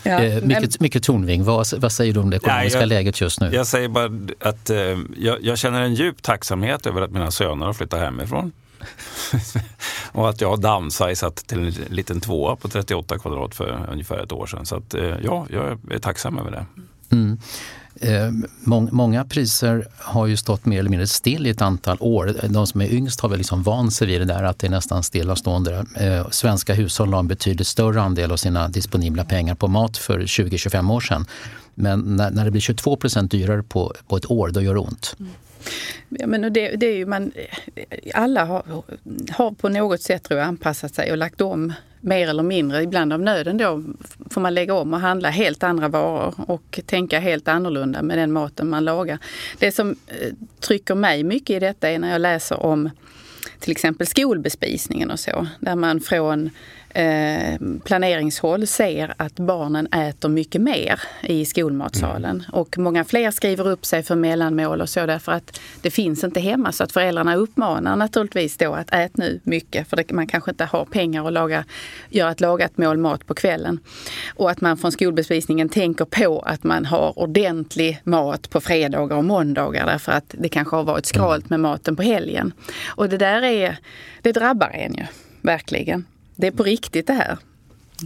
[0.03, 3.41] ja, eh, mycket, mycket Tornving, vad, vad säger du om det ekonomiska jag, läget just
[3.41, 3.49] nu?
[3.53, 4.09] Jag säger bara
[4.49, 4.77] att eh,
[5.17, 8.51] jag, jag, känner en djup tacksamhet över att mina söner har flyttat hemifrån.
[10.11, 14.45] och att jag downsizat till en liten tvåa på 38 kvadrat för ungefär ett år
[14.45, 14.65] sedan.
[14.65, 16.65] Så att, eh, ja, jag är tacksam över det.
[17.09, 17.37] Mm.
[18.01, 22.35] Eh, må många priser har ju stått mer eller mindre still i ett antal år.
[22.49, 24.71] De som är yngst har väl liksom vant sig vid det där att det är
[24.71, 25.85] nästan stillastående.
[25.95, 30.19] Eh, svenska hushåll har en betydligt större andel av sina disponibla pengar på mat för
[30.19, 31.25] 20-25 år sedan.
[31.73, 34.79] Men när, när, det blir 22 procent dyrare på, på ett år, då gör det
[34.79, 35.15] ont.
[35.19, 35.31] Mm.
[36.09, 37.31] Ja, men det, det, är ju man,
[38.13, 38.63] alla har,
[39.31, 43.13] har på något sätt tror jag, anpassat sig och lagt om mer eller mindre, ibland
[43.13, 43.83] av nöden då,
[44.29, 48.31] får man lägga om och handla helt andra varor och tänka helt annorlunda med den
[48.31, 49.19] maten man lagar.
[49.59, 52.89] Det som eh, trycker mig mycket i detta är när jag läser om
[53.59, 56.49] till exempel skolbespisningen och så, där man från
[56.95, 62.35] Eh, planeringshåll ser att barnen äter mycket mer i skolmatsalen.
[62.35, 62.45] Mm.
[62.51, 66.39] Och många fler skriver upp sig för mellanmål och så därför att det finns inte
[66.39, 66.71] hemma.
[66.71, 70.65] Så att föräldrarna uppmanar naturligtvis då att ät nu mycket för det, man kanske inte
[70.65, 71.65] har pengar att laga,
[72.09, 73.79] göra ett lagat mål mat på kvällen.
[74.35, 79.25] Och att man från skolbespisningen tänker på att man har ordentlig mat på fredagar och
[79.25, 82.53] måndagar därför att det kanske har varit skralt med maten på helgen.
[82.87, 83.77] Och det där är,
[84.21, 85.05] det drabbar en ju,
[85.41, 86.05] verkligen.
[86.35, 87.37] Det är på riktigt det här.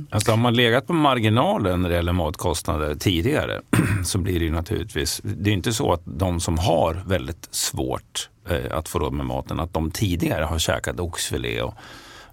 [0.09, 3.61] Alltså har man legat på marginalen när det gäller matkostnader tidigare
[4.05, 8.29] så blir det ju naturligtvis, det är inte så att de som har väldigt svårt
[8.49, 11.73] eh, att få råd med maten, att de tidigare har käkat oxfilé och,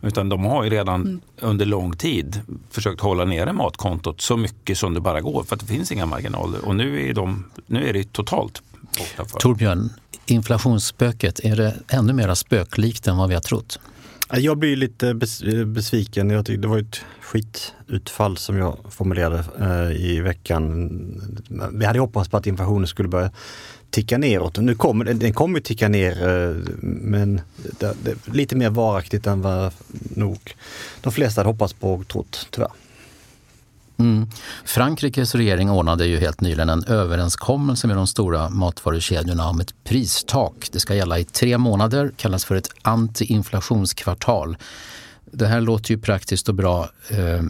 [0.02, 1.20] utan de har ju redan mm.
[1.40, 5.61] under lång tid försökt hålla nere matkontot så mycket som det bara går för att
[5.61, 6.64] det finns inga marginaler.
[6.64, 8.62] Och nu är, de, nu är det totalt
[8.98, 9.24] borta.
[9.24, 9.38] För.
[9.38, 9.90] Torbjörn,
[10.26, 13.78] inflationsspöket, är det ännu mer spöklikt än vad vi har trott?
[14.32, 16.30] Jag blir lite eh, besviken.
[16.30, 20.90] Jag tyckte det var ett skitutfall som jag formulerade eh, i veckan.
[21.72, 23.30] Vi hade hoppats på att inflationen skulle börja
[23.90, 24.58] ticka neråt.
[24.58, 27.40] Nu kommer den kommer ticka ner eh, men
[27.78, 29.72] det, det, lite mer varaktigt än vad
[30.14, 30.38] nog
[31.00, 32.70] de flesta hade hoppats på och trott, tyvärr.
[33.98, 34.28] Mm.
[34.64, 40.68] Frankrikes regering ordnade ju helt nyligen en överenskommelse med de stora matvarukedjorna om ett pristak.
[40.72, 44.56] Det ska gälla i tre månader, kallas för ett antiinflationskvartal.
[45.24, 47.42] Det här låter ju praktiskt och bra, eh,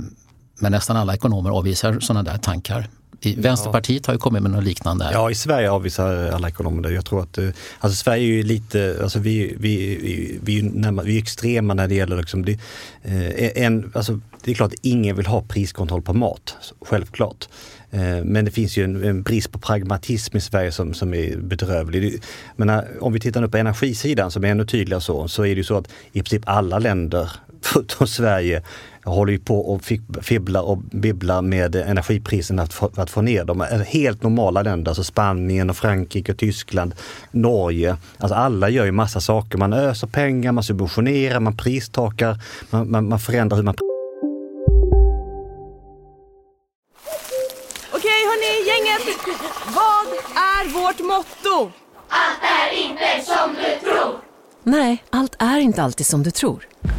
[0.61, 2.89] men nästan alla ekonomer avvisar sådana där tankar.
[3.21, 3.41] I.
[3.41, 5.05] Vänsterpartiet har ju kommit med något liknande.
[5.05, 5.13] Här.
[5.13, 6.93] Ja, i Sverige avvisar alla ekonomer det.
[6.93, 7.49] Jag tror att, eh,
[7.79, 11.89] alltså Sverige är ju lite, alltså vi, vi, vi, vi, är, vi är extrema när
[11.89, 12.53] det gäller liksom, det,
[13.03, 17.49] eh, en, alltså, det är klart att ingen vill ha priskontroll på mat, självklart.
[17.91, 21.37] Eh, men det finns ju en, en, brist på pragmatism i Sverige som, som är
[21.37, 22.23] bedrövlig.
[22.57, 25.55] Men om vi tittar nu på energisidan som är ännu tydligare så, så är det
[25.55, 27.31] ju så att i princip alla länder
[27.63, 28.63] förutom Sverige
[29.07, 29.83] håller ju på och
[30.23, 33.67] fibblar och bibblar med energipriserna för att få ner dem.
[33.87, 36.95] Helt normala länder, alltså Spanien, och Frankrike, och Tyskland,
[37.31, 37.97] Norge.
[38.19, 39.59] Alltså alla gör ju massa saker.
[39.59, 42.39] Man öser pengar, man subventionerar, man pristakar,
[42.71, 43.75] man, man, man förändrar hur man
[47.93, 49.03] Okej hörni, gänget!
[49.67, 51.73] Vad är vårt motto?
[52.09, 54.15] Allt är inte som du tror!
[54.63, 56.67] Nej, allt är inte alltid som du tror.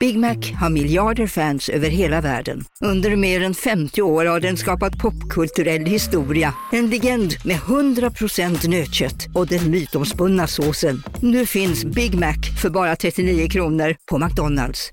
[0.00, 2.64] Big Mac har miljarder fans över hela världen.
[2.80, 6.54] Under mer än 50 år har den skapat popkulturell historia.
[6.72, 11.02] En legend med 100% nötkött och den mytomspunna såsen.
[11.20, 14.90] Nu finns Big Mac för bara 39 kronor på McDonalds.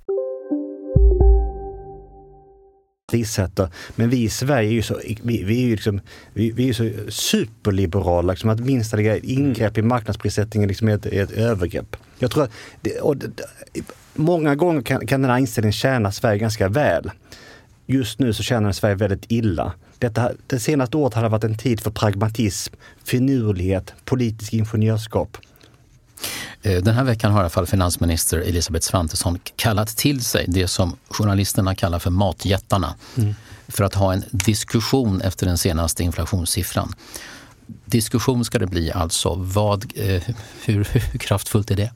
[3.95, 6.01] Men vi i Sverige är ju så, vi, vi är ju liksom,
[6.33, 11.23] vi, vi är så superliberala, liksom att minsta ingrepp i marknadsprissättningen liksom är, ett, är
[11.23, 11.95] ett övergrepp.
[12.19, 13.45] Jag tror att, det, och det,
[14.13, 17.11] många gånger kan, kan den här inställningen tjäna Sverige ganska väl.
[17.85, 19.73] Just nu så tjänar Sverige väldigt illa.
[19.97, 25.37] Detta, det senaste året har det varit en tid för pragmatism, finurlighet, politisk ingenjörskap.
[26.61, 30.67] Eh, den här veckan har i alla fall finansminister Elisabeth Svantesson kallat till sig det
[30.67, 33.35] som journalisterna kallar för matjättarna mm.
[33.67, 36.93] för att ha en diskussion efter den senaste inflationssiffran.
[37.85, 39.35] Diskussion ska det bli alltså.
[39.37, 40.23] Vad, eh,
[40.65, 41.91] hur, hur kraftfullt är det?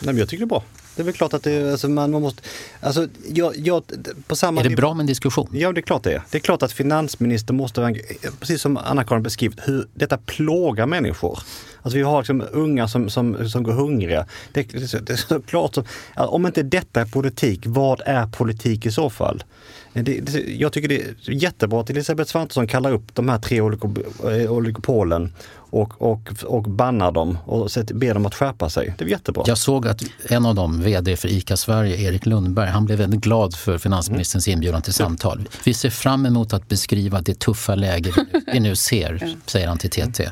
[0.00, 0.62] Nej, men jag tycker det är bra.
[0.98, 2.42] Det är väl klart att det, alltså man, man måste...
[2.80, 3.82] Alltså, jag, jag,
[4.26, 5.48] på samma är det bra med en diskussion?
[5.52, 6.22] Ja, det är klart det är.
[6.30, 7.94] Det är klart att finansministern måste,
[8.40, 11.38] precis som Anna-Karin beskrivit, hur detta plågar människor.
[11.82, 14.26] Alltså vi har liksom unga som, som, som går hungriga.
[14.52, 15.84] Det, det, det är så klart som,
[16.16, 19.44] om inte detta är politik, vad är politik i så fall?
[19.92, 23.58] Det, det, jag tycker det är jättebra att Elisabeth Svantesson kallar upp de här tre
[23.58, 25.32] eh, oligopolen
[25.70, 28.94] och, och, och bannar dem och ber dem att skärpa sig.
[28.98, 29.44] Det är jättebra.
[29.46, 33.20] Jag såg att en av dem, VD för ICA Sverige, Erik Lundberg, han blev väldigt
[33.20, 35.48] glad för finansministerns inbjudan till samtal.
[35.64, 38.12] Vi ser fram emot att beskriva det tuffa läge
[38.52, 40.30] vi nu ser, säger han till TT.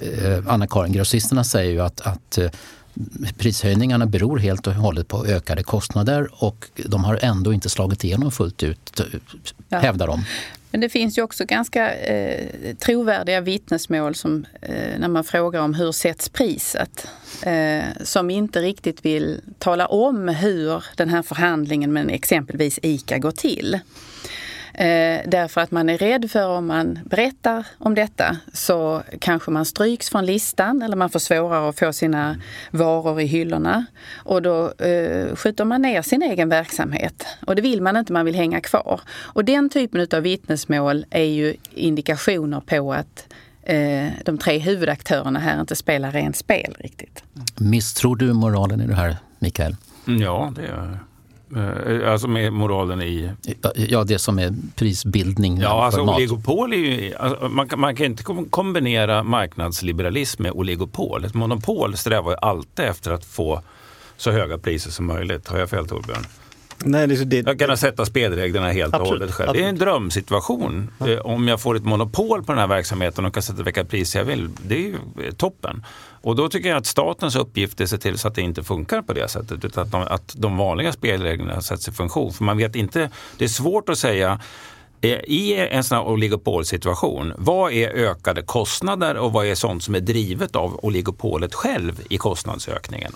[0.00, 2.50] Eh, Anna-Karin, grossisterna säger ju att, att eh,
[3.38, 8.32] prishöjningarna beror helt och hållet på ökade kostnader och de har ändå inte slagit igenom
[8.32, 9.00] fullt ut,
[9.68, 9.78] ja.
[9.78, 10.24] hävdar de.
[10.74, 15.74] Men det finns ju också ganska eh, trovärdiga vittnesmål som, eh, när man frågar om
[15.74, 17.08] hur sätts priset?
[17.42, 23.30] Eh, som inte riktigt vill tala om hur den här förhandlingen med exempelvis ICA går
[23.30, 23.78] till.
[24.74, 29.64] Eh, därför att man är rädd för om man berättar om detta så kanske man
[29.64, 32.36] stryks från listan eller man får svårare att få sina
[32.70, 33.84] varor i hyllorna.
[34.16, 37.26] Och då eh, skjuter man ner sin egen verksamhet.
[37.46, 39.00] Och det vill man inte, man vill hänga kvar.
[39.08, 43.28] Och den typen av vittnesmål är ju indikationer på att
[43.62, 47.24] eh, de tre huvudaktörerna här inte spelar rent spel riktigt.
[47.56, 49.76] Misstror du moralen i det här, Mikael?
[50.04, 51.13] Ja, det gör jag.
[51.56, 53.30] Eh, alltså med moralen i?
[53.74, 55.58] Ja, det som är prisbildning.
[55.58, 61.24] Ja, alltså oligopol är ju, alltså, man, kan, man kan inte kombinera marknadsliberalism med oligopol.
[61.24, 63.62] Ett monopol strävar ju alltid efter att få
[64.16, 65.48] så höga priser som möjligt.
[65.48, 66.26] Har jag fel Torbjörn?
[66.78, 69.52] Nej, det, det, jag kan sätta spelreglerna helt och hållet själv.
[69.52, 70.90] Det är en drömsituation.
[70.98, 71.20] Ja.
[71.20, 74.26] Om jag får ett monopol på den här verksamheten och kan sätta vilka priser jag
[74.26, 74.48] vill.
[74.66, 74.98] Det är ju
[75.36, 75.84] toppen.
[76.22, 78.62] Och då tycker jag att statens uppgift är att se till så att det inte
[78.62, 79.64] funkar på det sättet.
[79.64, 82.32] Utan att de, att de vanliga spelreglerna sätts i funktion.
[82.32, 84.40] För man vet inte, det är svårt att säga
[85.00, 89.94] eh, i en sån här oligopolsituation, vad är ökade kostnader och vad är sånt som
[89.94, 93.12] är drivet av oligopolet själv i kostnadsökningen?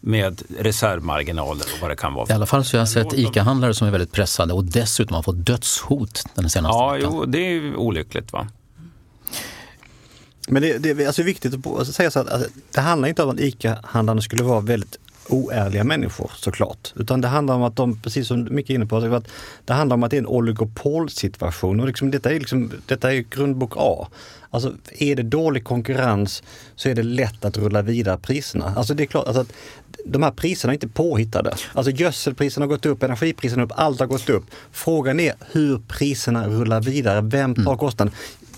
[0.00, 2.26] Med reservmarginaler och vad det kan vara.
[2.30, 5.22] I alla fall så har jag sett ICA-handlare som är väldigt pressade och dessutom har
[5.22, 7.10] fått dödshot den senaste Ja, veckan.
[7.14, 8.32] jo, det är olyckligt.
[8.32, 8.48] va.
[10.48, 13.30] Men det, det är alltså viktigt att säga så att alltså, det handlar inte om
[13.30, 16.92] att ICA-handlarna skulle vara väldigt oärliga människor såklart.
[16.96, 19.28] Utan det handlar om att de, precis som Micke är inne på, att
[19.64, 21.80] det handlar om att det är en oligopolsituation.
[21.80, 24.08] Och liksom, detta, är liksom, detta är grundbok A.
[24.56, 26.42] Alltså är det dålig konkurrens
[26.76, 28.74] så är det lätt att rulla vidare priserna.
[28.76, 29.52] Alltså det är klart alltså att
[30.04, 31.54] de här priserna är inte påhittade.
[31.72, 34.44] Alltså gödselpriserna har gått upp, energipriserna har gått upp, allt har gått upp.
[34.72, 37.20] Frågan är hur priserna rullar vidare.
[37.20, 37.78] Vem tar mm.
[37.78, 38.14] kostnaden?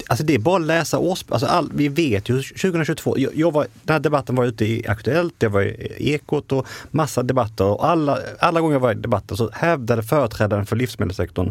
[0.09, 1.25] Alltså det är bara att läsa års...
[1.29, 4.87] Alltså all, vi vet ju 2022, jag, jag var, den här debatten var ute i
[4.89, 7.65] Aktuellt, det var i Ekot och massa debatter.
[7.65, 11.51] Och alla, alla gånger jag var i debatter så hävdade företrädaren för livsmedelssektorn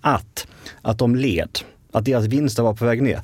[0.00, 0.46] att,
[0.82, 1.58] att de led,
[1.92, 3.20] att deras vinster var på väg ner.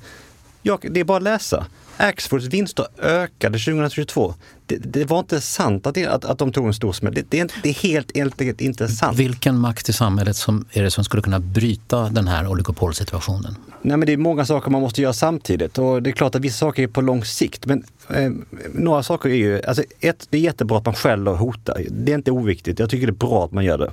[0.62, 1.66] Jag, det är bara att läsa.
[1.96, 4.35] Axfords vinster ökade 2022.
[4.66, 7.14] Det, det, var inte sant att, det, att, att de tog en stor smäll.
[7.14, 9.18] Det, det, är, det är helt enkelt inte sant.
[9.18, 13.57] Vilken makt i samhället som är det som skulle kunna bryta den här oligopolsituationen?
[13.83, 16.40] Nej, men det är många saker man måste göra samtidigt och det är klart att
[16.40, 17.66] vissa saker är på lång sikt.
[17.66, 18.31] Men eh,
[18.75, 21.83] några saker är ju, alltså ett, det är jättebra att man skäller och hotar.
[21.90, 22.79] Det är inte oviktigt.
[22.79, 23.92] Jag tycker det är bra att man gör det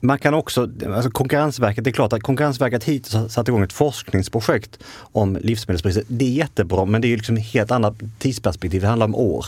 [0.00, 3.72] man kan också, alltså Konkurrensverket, det är klart att Konkurrensverket hittills har satt igång ett
[3.72, 6.02] forskningsprojekt om livsmedelspriser.
[6.08, 9.46] Det är jättebra men det är liksom ett helt annat tidsperspektiv, det handlar om år.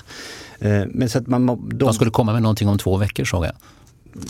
[0.59, 1.69] Eh, men så att man, de...
[1.73, 3.53] de skulle komma med någonting om två veckor såg jag.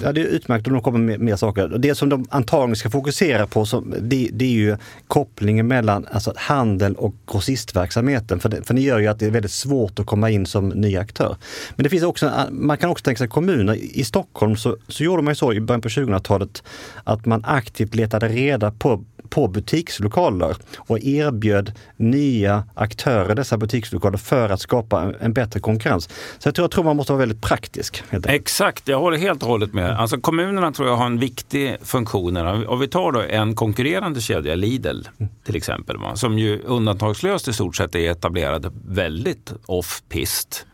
[0.03, 1.69] Ja, det är utmärkt om de kommer med mer saker.
[1.79, 6.33] Det som de antagligen ska fokusera på som, det, det, är ju kopplingen mellan alltså,
[6.37, 8.41] handel och grossistverksamheten.
[8.41, 10.69] För, det, för det gör ju att det är väldigt svårt att komma in som
[10.69, 11.37] ny aktör.
[11.77, 13.75] Men det finns också, man kan också tänka sig kommuner.
[13.75, 16.63] I Stockholm så, så gjorde man ju så i början på 2000-talet
[17.05, 24.51] att man aktivt letade reda på på butikslokaler och erbjöd nya aktörer dessa butikslokaler för
[24.51, 26.09] att skapa en bättre konkurrens.
[26.39, 28.03] Så jag tror, jag tror man måste vara väldigt praktisk.
[28.27, 29.91] Exakt, jag håller helt och hållet med.
[29.91, 32.37] Alltså kommunerna tror jag har en viktig funktion.
[32.67, 35.03] Om vi tar då en konkurrerande kedja, Lidl
[35.45, 40.67] till exempel, som ju undantagslöst i stort sett är etablerad väldigt off-pist.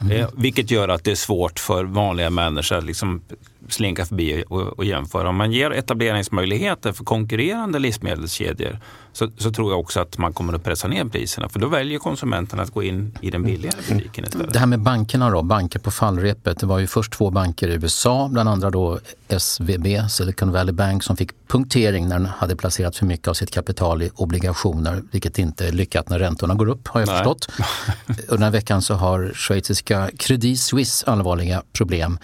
[0.00, 0.16] Mm.
[0.16, 3.22] Eh, vilket gör att det är svårt för vanliga människor att liksom
[3.72, 5.28] slinka förbi och, och jämföra.
[5.28, 8.78] Om man ger etableringsmöjligheter för konkurrerande livsmedelskedjor
[9.12, 11.98] så, så, tror jag också att man kommer att pressa ner priserna för då väljer
[11.98, 14.52] konsumenterna att gå in i den billigare butiken istället.
[14.52, 16.58] Det här med bankerna då, banker på fallrepet.
[16.58, 21.02] Det var ju först två banker i USA, bland andra då SVB, Silicon Valley Bank,
[21.02, 25.38] som fick punktering när den hade placerat för mycket av sitt kapital i obligationer, vilket
[25.38, 27.16] inte är lyckat när räntorna går upp har jag Nej.
[27.16, 27.48] förstått.
[28.06, 32.18] Under den här veckan så har schweiziska Credit Suisse allvarliga problem.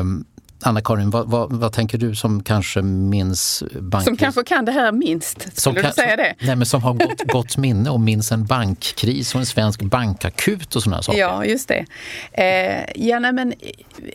[0.00, 0.24] Um,
[0.62, 4.04] Anna-Karin, vad, vad, vad, tänker du som kanske minns bankkris?
[4.04, 6.34] Som kanske kan det här minst, skulle du säga det?
[6.40, 10.76] Nej, men som har gott, gott minne och minns en bankkris och en svensk bankakut
[10.76, 11.18] och sådana saker.
[11.18, 11.86] Ja, just det.
[12.32, 13.54] Eh, ja, nej, men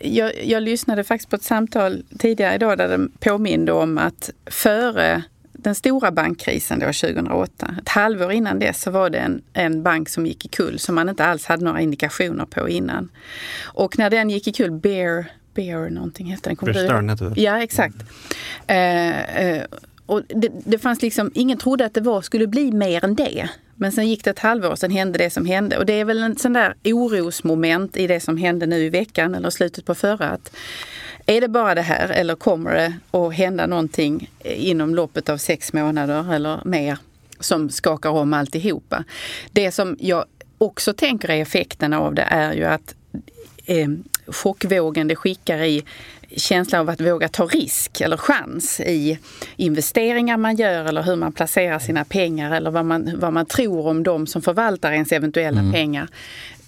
[0.01, 5.23] jag, jag lyssnade faktiskt på ett samtal tidigare idag där de påminde om att före
[5.63, 10.09] den stora bankkrisen då 2008, ett halvår innan dess så var det en, en bank
[10.09, 13.09] som gick i kull som man inte alls hade några indikationer på innan.
[13.63, 16.55] Och när den gick i kull, Bear Bear någonting hette den.
[16.55, 17.41] Kommer Stern hette det.
[17.41, 17.95] Ja, exakt.
[18.67, 19.63] Eh, eh,
[20.05, 23.49] och det, det fanns liksom, ingen trodde att det var, skulle bli mer än det.
[23.75, 25.77] Men sen gick det ett halvår, sen hände det som hände.
[25.77, 29.35] Och det är väl en sån där orosmoment i det som hände nu i veckan
[29.35, 30.29] eller slutet på förra.
[30.29, 30.55] Att
[31.25, 35.73] är det bara det här eller kommer det att hända någonting inom loppet av sex
[35.73, 36.97] månader eller mer
[37.39, 39.03] som skakar om alltihopa?
[39.51, 40.25] Det som jag
[40.57, 42.95] också tänker är effekten av det är ju att
[43.65, 43.87] eh,
[44.27, 45.83] chockvågen det skickar i
[46.35, 49.19] känslan av att våga ta risk eller chans i
[49.55, 53.87] investeringar man gör eller hur man placerar sina pengar eller vad man, vad man tror
[53.87, 55.71] om de som förvaltar ens eventuella mm.
[55.71, 56.07] pengar.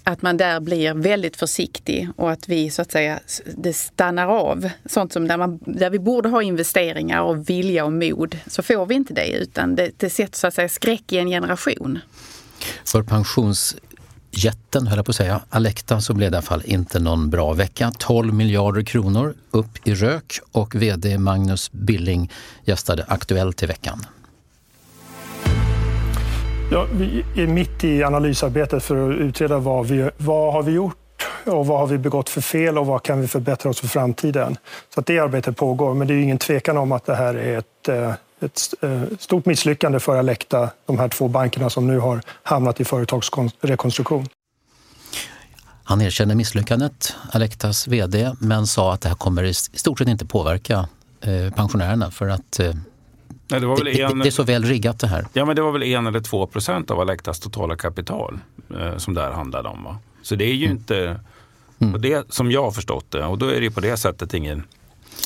[0.03, 3.19] Att man där blir väldigt försiktig och att vi så att säga,
[3.57, 4.69] det stannar av.
[4.85, 8.85] Sånt som där, man, där vi borde ha investeringar och vilja och mod, så får
[8.85, 11.99] vi inte det utan det, det sätter så att säga skräck i en generation.
[12.85, 13.75] För pensions
[14.37, 17.29] jätten, höll jag på att säga, Alecta, så blev det i alla fall inte någon
[17.29, 17.91] bra vecka.
[17.97, 22.31] 12 miljarder kronor upp i rök och VD Magnus Billing
[22.65, 23.99] gästade Aktuellt i veckan.
[26.71, 31.27] Ja, vi är mitt i analysarbetet för att utreda vad, vi, vad har vi gjort
[31.45, 34.57] och vad har vi begått för fel och vad kan vi förbättra oss för framtiden.
[34.93, 37.57] Så att det arbetet pågår, men det är ingen tvekan om att det här är
[37.57, 38.13] ett eh,
[38.45, 42.85] ett eh, stort misslyckande för Alecta, de här två bankerna som nu har hamnat i
[42.85, 44.27] företagsrekonstruktion.
[45.83, 50.25] Han erkände misslyckandet, Alectas VD, men sa att det här kommer i stort sett inte
[50.25, 50.87] påverka
[51.21, 52.73] eh, pensionärerna för att eh,
[53.47, 55.25] Nej, det, det, en, det, är så väl riggat det här.
[55.33, 58.39] Ja, men det var väl en eller två procent av Alectas totala kapital
[58.79, 59.83] eh, som det här handlade om.
[59.83, 59.97] Va?
[60.21, 60.77] Så det är ju mm.
[60.77, 61.19] inte,
[61.79, 62.01] mm.
[62.01, 64.63] det, som jag har förstått det, och då är det på det sättet ingen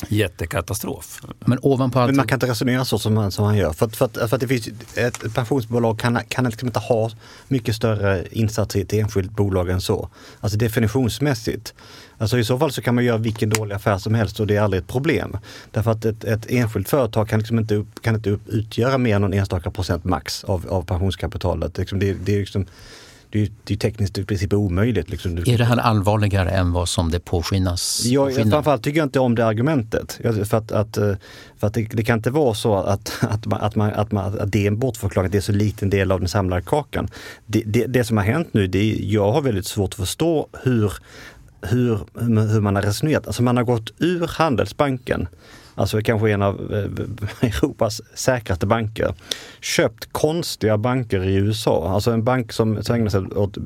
[0.08, 1.20] jättekatastrof.
[1.38, 2.08] Men ovanpå allt...
[2.08, 3.72] Men man kan inte resonera så som man, som man gör.
[3.72, 7.10] För, för, för, för att det finns, ett pensionsbolag kan, kan liksom inte ha
[7.48, 10.08] mycket större insatser i ett enskilt bolag än så.
[10.40, 11.74] Alltså definitionsmässigt.
[12.18, 14.56] Alltså I så fall så kan man göra vilken dålig affär som helst och det
[14.56, 15.36] är aldrig ett problem.
[15.70, 19.32] Därför att ett, ett enskilt företag kan, liksom inte, kan inte utgöra mer än någon
[19.32, 21.74] enstaka procent max av, av pensionskapitalet.
[21.74, 22.66] Det, det, det är liksom,
[23.30, 25.10] det är, det är tekniskt i princip omöjligt.
[25.10, 25.38] Liksom.
[25.38, 28.02] Är det här allvarligare än vad som det påskinas?
[28.04, 30.20] Ja, framförallt tycker jag inte om det argumentet.
[30.22, 31.14] För att, att, eh,
[31.58, 34.40] för att det, det, kan inte vara så att, att, man, att, man, att, man,
[34.40, 37.08] att det är en bortförklaring, att det är så liten del av den samlade kakan.
[37.46, 40.48] Det, det, det som har hänt nu, det är, jag har väldigt svårt att förstå
[40.62, 40.92] hur
[41.62, 41.98] hur,
[42.52, 43.26] hur man har resonerat.
[43.26, 45.28] Alltså man har gått ur Handelsbanken
[45.80, 49.14] alltså kanske en av eh, Europas säkraste banker,
[49.60, 51.94] köpt konstiga banker i USA.
[51.94, 53.58] Alltså en bank som, som ägnar sig åt,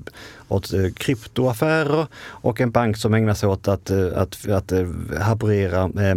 [0.49, 4.87] åt eh, kryptoaffärer och en bank som ägnar sig åt att, eh, att, att, att
[5.21, 6.17] haverera eh,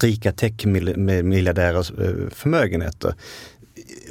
[0.00, 1.92] rika techmiljardärers
[2.30, 3.14] förmögenheter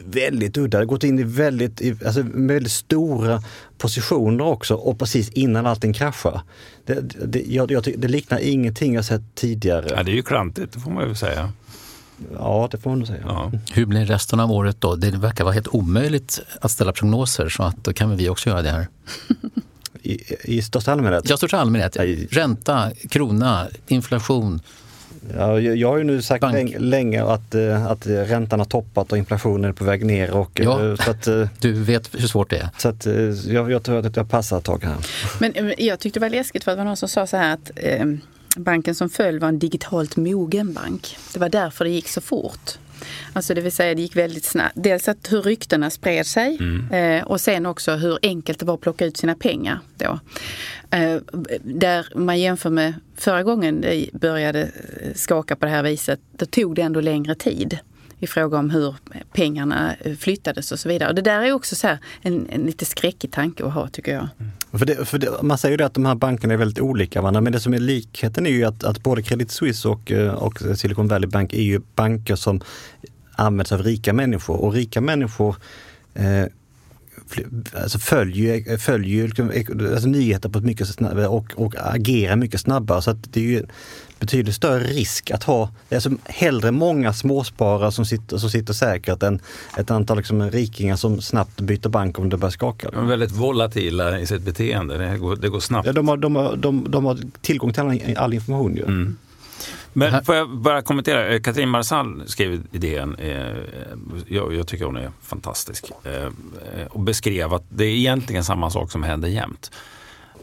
[0.05, 0.77] väldigt udda.
[0.77, 3.43] Det har gått in i väldigt, alltså väldigt stora
[3.77, 6.41] positioner också och precis innan allting kraschar.
[6.85, 9.87] Det, det, jag, jag, det liknar ingenting jag sett tidigare.
[9.95, 11.51] Ja, det är ju klantigt, det får man ju säga.
[12.33, 13.23] Ja, det får man nog säga.
[13.27, 13.51] Ja.
[13.73, 14.95] Hur blir resten av året då?
[14.95, 18.61] Det verkar vara helt omöjligt att ställa prognoser så att då kan vi också göra
[18.61, 18.87] det här.
[20.01, 21.29] I, i största allmänhet?
[21.29, 21.97] Ja, största allmänhet.
[22.29, 24.61] Ränta, krona, inflation.
[25.37, 26.75] Ja, jag har ju nu sagt Bank.
[26.79, 30.31] länge att, eh, att räntan har toppat och inflationen är på väg ner.
[30.31, 32.69] Och, ja, eh, så att, eh, du vet hur svårt det är.
[32.77, 33.05] Så att,
[33.47, 34.95] jag, jag tror att jag passar ett tag här.
[35.39, 37.53] Men jag tyckte det var läskigt för att det var någon som sa så här
[37.53, 38.05] att eh,
[38.57, 41.17] banken som föll var en digitalt mogen bank.
[41.33, 42.77] Det var därför det gick så fort.
[43.33, 44.73] Alltså det vill säga det gick väldigt snabbt.
[44.75, 46.91] Dels att hur ryktena spred sig mm.
[46.91, 49.79] eh, och sen också hur enkelt det var att plocka ut sina pengar.
[49.97, 50.19] Då.
[50.91, 51.17] Eh,
[51.61, 54.71] där man jämför med förra gången det började
[55.15, 57.77] skaka på det här viset, då tog det ändå längre tid.
[58.19, 58.95] i fråga om hur
[59.33, 61.09] pengarna flyttades och så vidare.
[61.09, 64.27] Och det där är också så en, en lite skräckig tanke att ha tycker jag.
[64.77, 67.41] För det, för det, man säger ju att de här bankerna är väldigt olika varandra,
[67.41, 70.59] men det som är likheten är ju att, att både Credit Suisse och, eh, och
[70.75, 72.61] Silicon Valley Bank är ju banker som
[73.35, 75.55] används av rika människor och rika människor
[76.13, 76.45] eh,
[77.73, 79.51] alltså följer, eh, följer liksom,
[79.93, 83.01] alltså nyheter på ett mycket snabbare och, och agerar mycket snabbare.
[83.01, 83.65] Så att det är ju
[84.25, 88.73] betydligt större risk att ha, det är alltså hellre många småsparare som sitter, som sitter
[88.73, 89.39] säkert än
[89.77, 92.89] ett antal liksom rikingar som snabbt byter bank om det börjar skaka.
[92.91, 95.87] De är väldigt volatila i sitt beteende, det går, det går snabbt.
[95.87, 98.75] Ja, de, har, de, har, de, de har tillgång till all, all information.
[98.75, 98.83] Ju.
[98.83, 99.17] Mm.
[99.93, 101.27] Men får jag bara kommentera?
[101.27, 103.57] Eh, Katrin Marsall skrev idén, eh,
[104.27, 108.91] jag, jag, tycker hon är fantastisk, eh, och beskrev att det är egentligen samma sak
[108.91, 109.71] som händer jämt.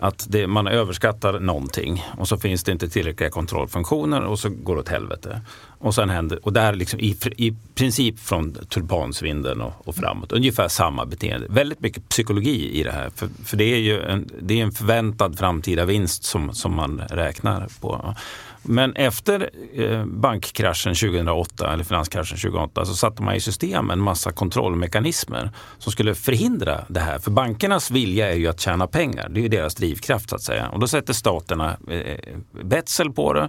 [0.03, 4.75] Att det, man överskattar någonting och så finns det inte tillräckliga kontrollfunktioner och så går
[4.75, 5.41] det åt helvete.
[5.83, 10.69] Och, sen händer, och där liksom i, i princip från tulpansvindeln och, och framåt, ungefär
[10.69, 11.47] samma beteende.
[11.51, 13.11] Väldigt mycket psykologi i det här.
[13.15, 17.03] För, för det är ju en, det är en förväntad framtida vinst som, som man
[17.11, 18.15] räknar på.
[18.63, 24.33] Men efter eh, bankkraschen 2008, eller finanskraschen 2008, så satte man i system en massa
[24.33, 27.19] kontrollmekanismer som skulle förhindra det här.
[27.19, 29.29] För bankernas vilja är ju att tjäna pengar.
[29.29, 30.69] Det är ju deras drivkraft så att säga.
[30.69, 32.17] Och då sätter staterna eh, eh,
[32.65, 33.49] betsel på det.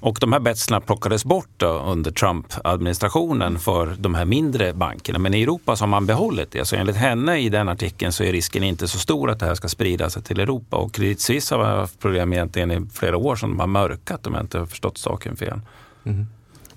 [0.00, 5.18] Och de här betslarna plockades bort under Trump-administrationen för de här mindre bankerna.
[5.18, 6.64] Men i Europa så har man behållit det.
[6.64, 9.54] Så enligt henne i den artikeln så är risken inte så stor att det här
[9.54, 10.76] ska sprida sig till Europa.
[10.76, 14.34] Och Credit Suisse har haft problem egentligen i flera år som de har mörkat om
[14.34, 15.60] jag inte har förstått saken fel.
[16.04, 16.26] Mm.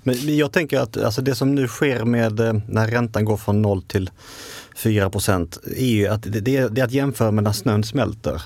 [0.02, 3.62] Men jag tänker att alltså det som nu sker med eh, när räntan går från
[3.62, 4.10] 0 till
[4.76, 8.42] 4 procent är ju att det, det, är att jämföra med när snön smälter.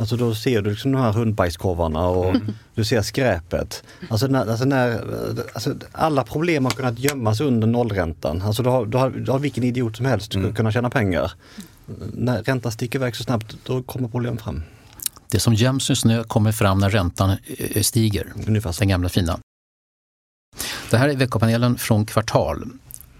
[0.00, 2.52] Alltså då ser du liksom de här hundbajskorvarna och mm.
[2.74, 3.84] du ser skräpet.
[4.08, 5.04] Alltså när, alltså när
[5.52, 8.42] alltså alla problem har kunnat gömmas under nollräntan.
[8.42, 10.54] Alltså då har, då har, då har vilken idiot som helst mm.
[10.54, 11.32] kunnat tjäna pengar.
[12.12, 14.62] När räntan sticker iväg så snabbt, då kommer problem fram.
[15.30, 18.32] Det som göms i snö kommer fram när räntan eh, stiger.
[18.46, 19.38] Ungefär Den gamla fina.
[20.90, 22.70] Det här är veckopanelen från Kvartal.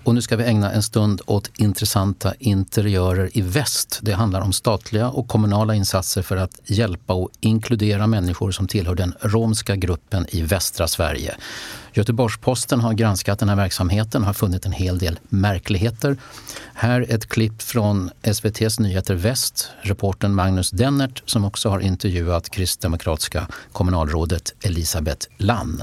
[0.05, 3.99] Och nu ska vi ägna en stund åt intressanta interiörer i väst.
[4.03, 8.95] Det handlar om statliga och kommunala insatser för att hjälpa och inkludera människor som tillhör
[8.95, 11.35] den romska gruppen i västra Sverige.
[11.93, 16.17] Göteborgs-Posten har granskat den här verksamheten och har funnit en hel del märkligheter.
[16.75, 23.47] Här ett klipp från SVTs Nyheter Väst, reportern Magnus Dennert som också har intervjuat kristdemokratiska
[23.73, 25.83] kommunalrådet Elisabeth Lann.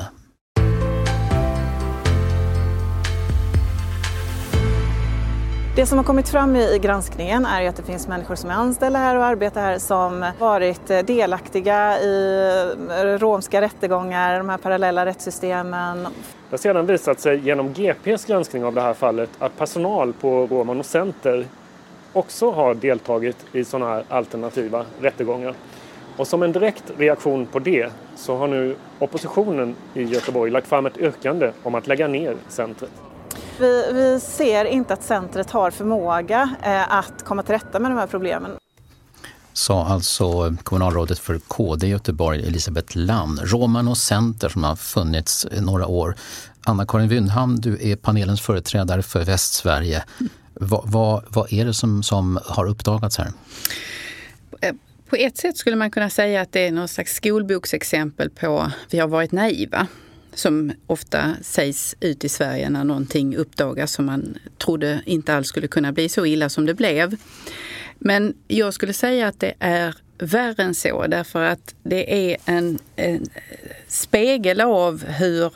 [5.77, 8.99] Det som har kommit fram i granskningen är att det finns människor som är anställda
[8.99, 12.39] här och arbetar här som varit eh, delaktiga i
[12.89, 16.03] eh, romska rättegångar, de här parallella rättssystemen.
[16.03, 16.09] Det
[16.49, 20.79] har sedan visat sig genom GPs granskning av det här fallet att personal på Roman
[20.79, 21.45] och Center
[22.13, 25.53] också har deltagit i sådana här alternativa rättegångar.
[26.17, 30.85] Och som en direkt reaktion på det så har nu oppositionen i Göteborg lagt fram
[30.85, 32.91] ett yrkande om att lägga ner centret.
[33.59, 37.97] Vi, vi ser inte att centret har förmåga eh, att komma till rätta med de
[37.97, 38.51] här problemen
[39.57, 43.39] sa alltså kommunalrådet för KD i Göteborg, Elisabeth Lam.
[43.43, 46.15] Roman och Center som har funnits några år.
[46.61, 50.03] Anna-Karin Wyndham, du är panelens företrädare för Västsverige.
[50.53, 53.31] Vad, vad, vad är det som, som har uppdagats här?
[54.61, 54.73] Eh,
[55.09, 58.99] på ett sätt skulle man kunna säga att det är något slags skolboksexempel på vi
[58.99, 59.87] har varit naiva
[60.33, 65.67] som ofta sägs ut i Sverige när någonting uppdagas som man trodde inte alls skulle
[65.67, 67.17] kunna bli så illa som det blev.
[67.99, 72.79] Men jag skulle säga att det är värre än så därför att det är en,
[72.95, 73.25] en
[73.87, 75.53] spegel av hur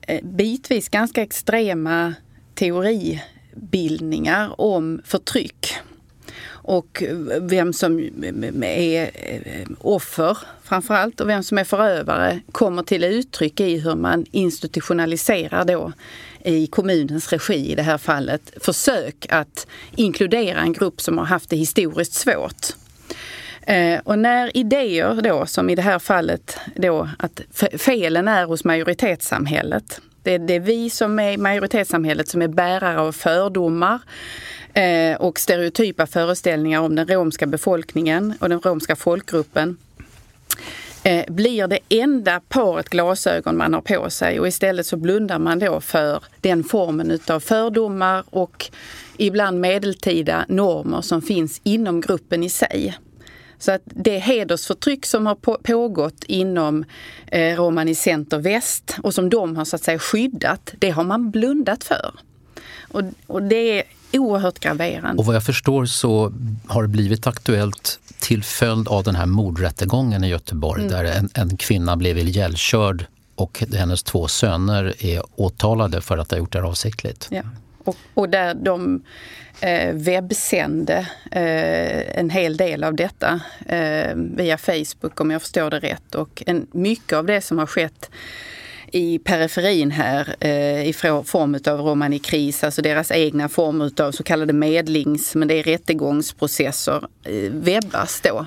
[0.00, 2.14] eh, bitvis ganska extrema
[2.54, 5.74] teoribildningar om förtryck
[6.62, 7.02] och
[7.40, 8.00] vem som
[8.62, 14.26] är eh, offer framförallt och vem som är förövare kommer till uttryck i hur man
[14.30, 15.92] institutionaliserar då
[16.44, 21.50] i kommunens regi i det här fallet försök att inkludera en grupp som har haft
[21.50, 22.66] det historiskt svårt.
[23.62, 27.40] Eh, och när idéer då, som i det här fallet då, att
[27.78, 30.00] felen är hos majoritetssamhället.
[30.22, 34.00] Det är, det är vi som är majoritetssamhället som är bärare av fördomar
[34.74, 39.76] eh, och stereotypa föreställningar om den romska befolkningen och den romska folkgruppen
[41.02, 45.58] eh, blir det enda paret glasögon man har på sig och istället så blundar man
[45.58, 48.70] då för den formen utav fördomar och
[49.16, 52.98] ibland medeltida normer som finns inom gruppen i sig.
[53.58, 56.84] Så att det hedersförtryck som har pågått inom
[57.26, 61.30] eh, Romani Center Väst och som de har så att säga skyddat, det har man
[61.30, 62.14] blundat för.
[62.88, 65.20] Och, och det är oerhört graverande.
[65.20, 66.32] Och vad jag förstår så
[66.66, 70.92] har det blivit aktuellt till följd av den här mordrättegången i Göteborg mm.
[70.92, 76.38] där en, en kvinna blev ihjälkörd och hennes två söner är åtalade för att ha
[76.38, 77.28] gjort det avsiktligt.
[77.30, 77.42] Ja.
[77.84, 79.02] Och, och där de
[79.60, 80.98] eh, webbsände
[81.30, 86.14] eh, en hel del av detta eh, via Facebook om jag förstår det rätt.
[86.14, 88.10] Och en, mycket av det som har skett
[88.92, 90.92] i periferin här eh, i
[91.24, 95.62] form av Romani Kris, alltså deras egna form av så kallade medlings, men det är
[95.62, 98.46] rättegångsprocesser, eh, webbas då.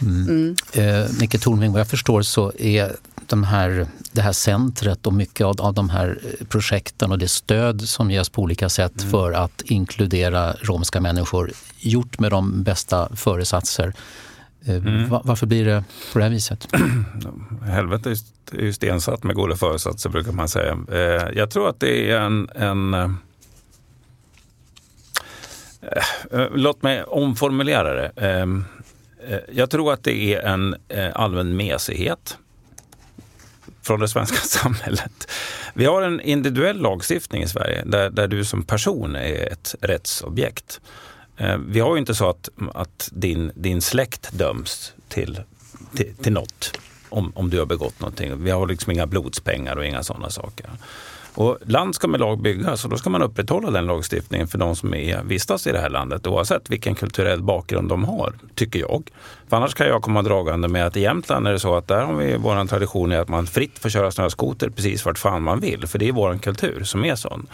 [0.00, 0.28] Mm.
[0.28, 0.56] Mm.
[0.72, 2.96] Eh, Nicke Tornving, vad jag förstår så är
[3.26, 7.28] de här, det här centret och mycket av, av de här eh, projekten och det
[7.28, 9.10] stöd som ges på olika sätt mm.
[9.10, 13.94] för att inkludera romska människor gjort med de bästa föresatser.
[14.66, 15.08] Eh, mm.
[15.24, 16.68] Varför blir det på det här viset?
[17.62, 18.18] Helvetet
[18.52, 20.78] är ju stensatt med goda föresatser brukar man säga.
[20.92, 23.16] Eh, jag tror att det är en, en
[26.54, 28.12] Låt mig omformulera det.
[29.52, 30.76] Jag tror att det är en
[31.14, 32.38] allmän mesighet
[33.82, 35.30] från det svenska samhället.
[35.74, 40.80] Vi har en individuell lagstiftning i Sverige där, där du som person är ett rättsobjekt.
[41.36, 45.40] Eh, vi har ju inte så att, att din, din släkt döms till,
[45.96, 46.78] till, till något
[47.08, 48.44] om, om du har begått någonting.
[48.44, 50.70] Vi har liksom inga blodspengar och inga sådana saker.
[51.34, 54.76] Och land ska med lag byggas och då ska man upprätthålla den lagstiftningen för de
[54.76, 59.10] som är, vistas i det här landet oavsett vilken kulturell bakgrund de har, tycker jag.
[59.48, 62.00] För annars kan jag komma dragande med att i Jämtland är det så att där
[62.00, 65.60] har vi vår tradition är att man fritt får köra snöskoter precis vart fan man
[65.60, 65.86] vill.
[65.86, 67.46] För det är vår kultur som är sån.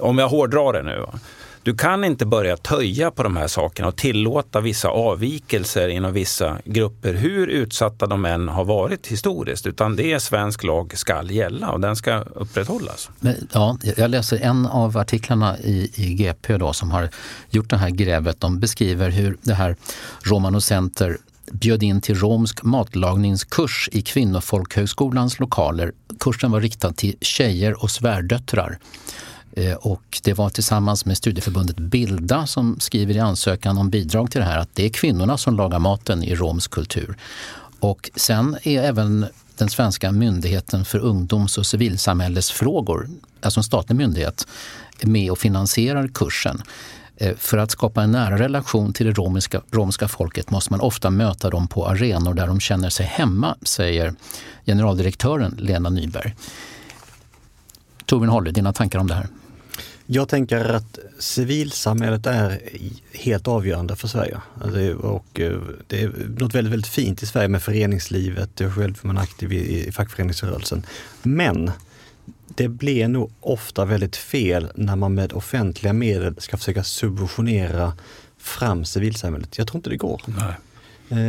[0.00, 1.06] Om jag hårdrar det nu.
[1.64, 6.58] Du kan inte börja töja på de här sakerna och tillåta vissa avvikelser inom vissa
[6.64, 9.66] grupper, hur utsatta de än har varit historiskt.
[9.66, 13.10] Utan det är svensk lag skall gälla och den ska upprätthållas.
[13.20, 17.08] Men, ja, jag läser en av artiklarna i, i GP då, som har
[17.50, 18.40] gjort det här grävet.
[18.40, 19.76] De beskriver hur det här
[20.22, 21.18] Romano Center
[21.52, 25.92] bjöd in till romsk matlagningskurs i Kvinnofolkhögskolans lokaler.
[26.20, 28.78] Kursen var riktad till tjejer och svärdöttrar.
[29.56, 34.40] Eh, och det var tillsammans med studieförbundet Bilda som skriver i ansökan om bidrag till
[34.40, 37.16] det här att det är kvinnorna som lagar maten i romsk kultur.
[37.80, 39.26] Och sen är även
[39.56, 43.08] den svenska myndigheten för ungdoms och civilsamhällesfrågor,
[43.40, 44.46] alltså en statlig myndighet,
[45.02, 46.62] med och finansierar kursen.
[47.16, 51.10] Eh, för att skapa en nära relation till det romiska, romska folket måste man ofta
[51.10, 54.14] möta dem på arenor där de känner sig hemma, säger
[54.66, 56.34] generaldirektören Lena Nyberg.
[58.06, 59.26] Torbjörn Holle, dina tankar om det här?
[60.06, 62.60] Jag tänker att civilsamhället är
[63.12, 64.40] helt avgörande för Sverige.
[64.60, 68.50] Alltså, och eh, det är något väldigt, väldigt fint i Sverige med föreningslivet.
[68.60, 70.86] Jag själv är aktiv i, i fackföreningsrörelsen.
[71.22, 71.70] Men
[72.48, 77.92] det blir nog ofta väldigt fel när man med offentliga medel ska försöka subventionera
[78.38, 79.58] fram civilsamhället.
[79.58, 80.22] Jag tror inte det går.
[80.26, 80.54] Nej.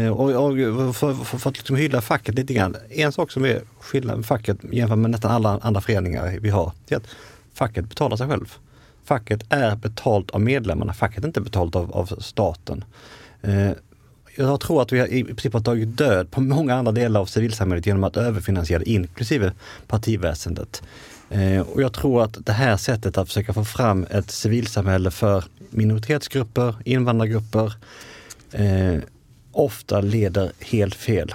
[0.05, 0.55] Eh, och, och,
[0.95, 2.75] för, för, för, att liksom hylla facket lite grann.
[2.89, 6.71] En sak som är skillnad med facket jämfört med nästan alla andra föreningar vi har,
[6.87, 7.07] är att
[7.53, 8.57] facket betalar sig själv.
[9.05, 12.83] Facket är betalt av medlemmarna, facket är inte betalt av, av staten.
[13.41, 13.71] Eh,
[14.37, 17.25] jag tror att vi har i princip har tagit död på många andra delar av
[17.25, 19.51] civilsamhället genom att överfinansiera inklusive
[19.87, 20.83] partiväsendet.
[21.29, 25.43] Eh, och jag tror att det här sättet att försöka få fram ett civilsamhälle för
[25.69, 27.73] minoritetsgrupper, invandrargrupper,
[28.51, 28.97] eh,
[29.51, 31.33] ofta leder helt fel.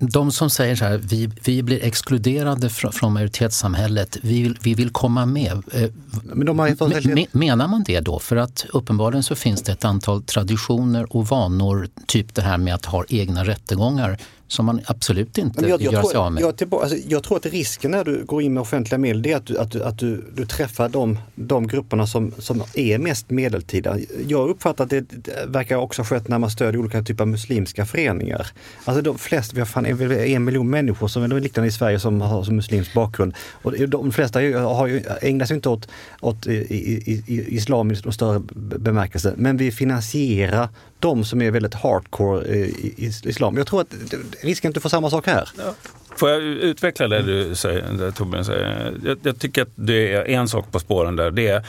[0.00, 4.74] De som säger så här, vi, vi blir exkluderade från, från majoritetssamhället, vi vill, vi
[4.74, 5.62] vill komma med.
[5.72, 5.90] Eh,
[6.22, 8.18] Men de har Menar man det då?
[8.18, 12.74] För att uppenbarligen så finns det ett antal traditioner och vanor, typ det här med
[12.74, 14.18] att ha egna rättegångar
[14.48, 16.42] som man absolut inte jag, jag gör sig av med.
[16.42, 19.32] Jag, tillbaka, alltså, jag, tror att risken när du går in med offentliga medel det
[19.32, 22.98] är att du, att du, att du, du träffar de, de grupperna som, som är
[22.98, 23.96] mest medeltida.
[24.26, 25.04] Jag uppfattar att det,
[25.46, 28.46] verkar också ha skett när man stödjer olika typer av muslimska föreningar.
[28.84, 32.00] Alltså de flesta, vi har fan en, en miljon människor som är liknande i Sverige
[32.00, 33.34] som har som muslimsk bakgrund.
[33.62, 35.88] Och de flesta har ju, ägnar sig inte åt,
[36.20, 40.68] åt i, i, i, islam i större bemärkelse, men vi finansierar
[40.98, 43.56] de som är väldigt hardcore i islam.
[43.56, 43.94] Jag tror att
[44.40, 45.48] risken att du får samma sak här.
[45.58, 45.74] Ja.
[46.16, 48.92] Får jag utveckla det du säger, det Torbjörn säger?
[49.04, 51.30] Jag, jag, tycker att det är en sak på spåren där.
[51.30, 51.66] Det är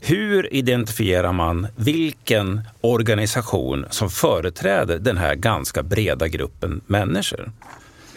[0.00, 7.50] hur identifierar man vilken organisation som företräder den här ganska breda gruppen människor?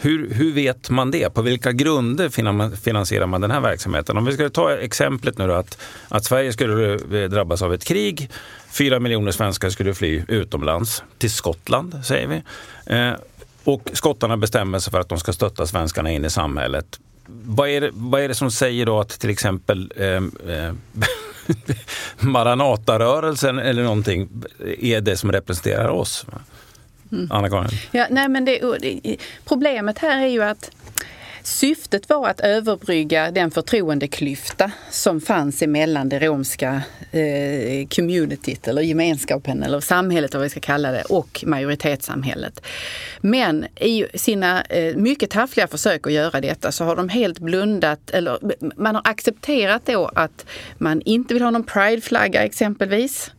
[0.02, 1.34] hur, hur vet man det?
[1.34, 2.28] På vilka grunder
[2.76, 4.16] finansierar man den här verksamheten?
[4.16, 5.78] Om vi ska ta exemplet nu då, att,
[6.08, 6.96] att Sverige skulle
[7.28, 8.30] drabbas av ett krig.
[8.70, 12.42] Fyra miljoner svenskar skulle fly utomlands, till Skottland säger vi.
[13.64, 17.00] Och skottarna bestämmer sig för att de ska stötta svenskarna in i samhället.
[17.26, 20.72] Vad är det, vad är det som säger då att till exempel eh, eh,
[22.20, 24.28] Maranatarörelsen eller någonting
[24.80, 26.26] är det som representerar oss?
[27.12, 27.28] Mm.
[27.30, 27.70] Anna-Karin?
[27.90, 28.60] Ja, nej, men det,
[29.44, 30.70] problemet här är ju att
[31.44, 39.62] Syftet var att överbrygga den förtroendeklyfta som fanns emellan det romska eh, communityt eller gemenskapen
[39.62, 42.62] eller samhället vad vi ska kalla det och majoritetssamhället.
[43.20, 48.10] Men i sina eh, mycket taffliga försök att göra detta så har de helt blundat
[48.10, 48.38] eller
[48.76, 50.46] man har accepterat då att
[50.78, 53.30] man inte vill ha någon prideflagga exempelvis.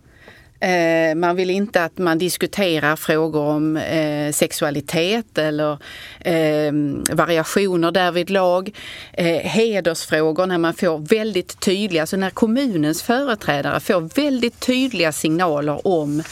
[0.63, 5.77] Eh, man vill inte att man diskuterar frågor om eh, sexualitet eller
[6.19, 8.75] ehm, variationer därvid lag.
[9.13, 15.87] Eh, hedersfrågor när man får väldigt tydliga, alltså när kommunens företrädare får väldigt tydliga signaler
[15.87, 16.23] om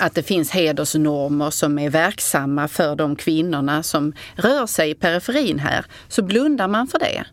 [0.00, 5.58] att det finns hedersnormer som är verksamma för de kvinnorna som rör sig i periferin
[5.58, 7.24] här, så blundar man för det.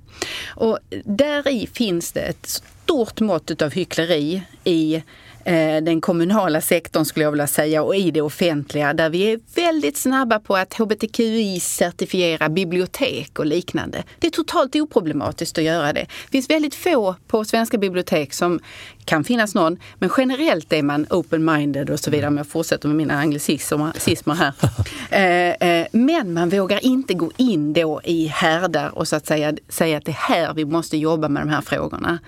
[0.47, 5.03] Och där i finns det ett stort mått av hyckleri i
[5.48, 9.39] Eh, den kommunala sektorn skulle jag vilja säga och i det offentliga där vi är
[9.56, 14.04] väldigt snabba på att hbtqi-certifiera bibliotek och liknande.
[14.20, 16.00] Det är totalt oproblematiskt att göra det.
[16.00, 18.60] Det finns väldigt få på svenska bibliotek som
[19.08, 22.97] kan finnas någon, men generellt är man open-minded och så vidare om jag fortsätter med
[22.97, 24.53] mina anglicismer här.
[25.10, 29.53] Eh, eh, men man vågar inte gå in då i härdar och så att säga
[29.70, 32.20] säga att det är här vi måste jobba med de här frågorna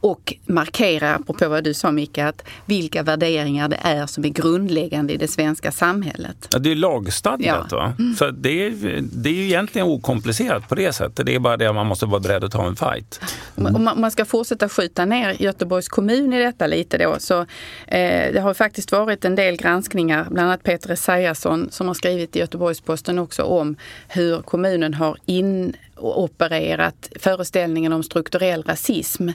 [0.00, 5.12] och markera, apropå vad du sa Micke, att vilka värderingar det är som är grundläggande
[5.12, 6.48] i det svenska samhället.
[6.52, 7.66] Ja, det är lagstadgat.
[7.70, 7.76] Ja.
[7.76, 7.92] Va?
[7.98, 8.14] Mm.
[8.14, 11.26] Så det är, det är ju egentligen okomplicerat på det sättet.
[11.26, 13.20] Det är bara det att man måste vara beredd att ta en fight.
[13.56, 13.74] Mm.
[13.74, 17.40] Om man ska fortsätta skjuta ner Göteborgs kommun i detta lite då, så
[17.86, 22.36] eh, det har faktiskt varit en del granskningar, bland annat Peter Esaiasson som har skrivit
[22.36, 23.76] i Göteborgs-Posten också om
[24.08, 29.28] hur kommunen har in opererat föreställningen om strukturell rasism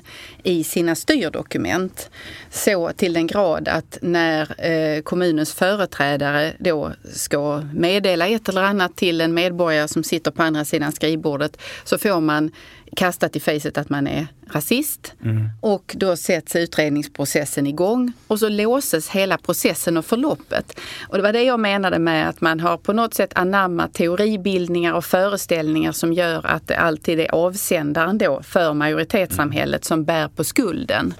[0.43, 2.09] i sina styrdokument.
[2.49, 8.95] Så till den grad att när eh, kommunens företrädare då ska meddela ett eller annat
[8.95, 12.51] till en medborgare som sitter på andra sidan skrivbordet så får man
[12.95, 15.13] kastat i fejset att man är rasist.
[15.23, 15.49] Mm.
[15.61, 20.79] Och då sätts utredningsprocessen igång och så låses hela processen och förloppet.
[21.07, 24.93] Och det var det jag menade med att man har på något sätt anammat teoribildningar
[24.93, 30.43] och föreställningar som gör att det alltid är avsändaren då för majoritetssamhället som bär på
[30.43, 31.13] skulden.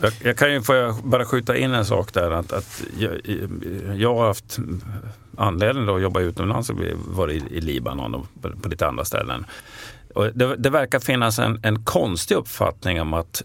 [0.00, 2.30] Jag, jag kan ju, får jag bara skjuta in en sak där.
[2.30, 3.20] Att, att jag,
[3.96, 4.58] jag har haft
[5.36, 8.26] anledning att jobba utomlands och varit i, i Libanon och
[8.62, 9.46] på, lite andra ställen.
[10.14, 13.42] Och det, det verkar finnas en, en konstig uppfattning om att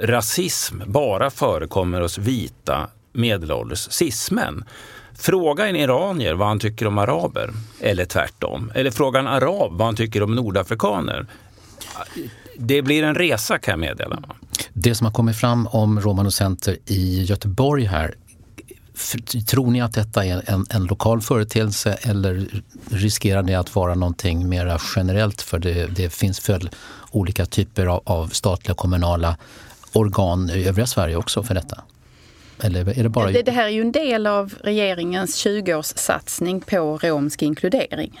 [0.00, 4.64] rasism bara förekommer hos vita medelålders cismän.
[5.14, 7.50] Fråga en iranier vad han tycker om araber,
[7.80, 8.72] eller tvärtom.
[8.74, 11.26] Eller fråga en arab vad han tycker om nordafrikaner.
[12.56, 14.22] Det blir en resa kan jag meddela.
[14.72, 18.14] Det som har kommit fram om Romano Center i Göteborg här
[19.46, 22.46] Tror ni att detta är en, en lokal företeelse eller
[22.90, 25.42] riskerar det att vara någonting mer generellt?
[25.42, 26.70] För det, det finns väl
[27.10, 29.36] olika typer av, av statliga och kommunala
[29.92, 31.82] organ i övriga Sverige också för detta?
[32.64, 33.30] Eller är det, bara...
[33.30, 38.20] det, det här är ju en del av regeringens 20-årssatsning på romsk inkludering.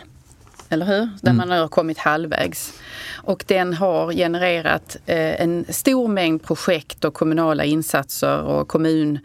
[0.68, 1.08] Eller hur?
[1.20, 1.36] Där mm.
[1.36, 2.72] man har kommit halvvägs.
[3.12, 9.18] Och den har genererat eh, en stor mängd projekt och kommunala insatser och kommun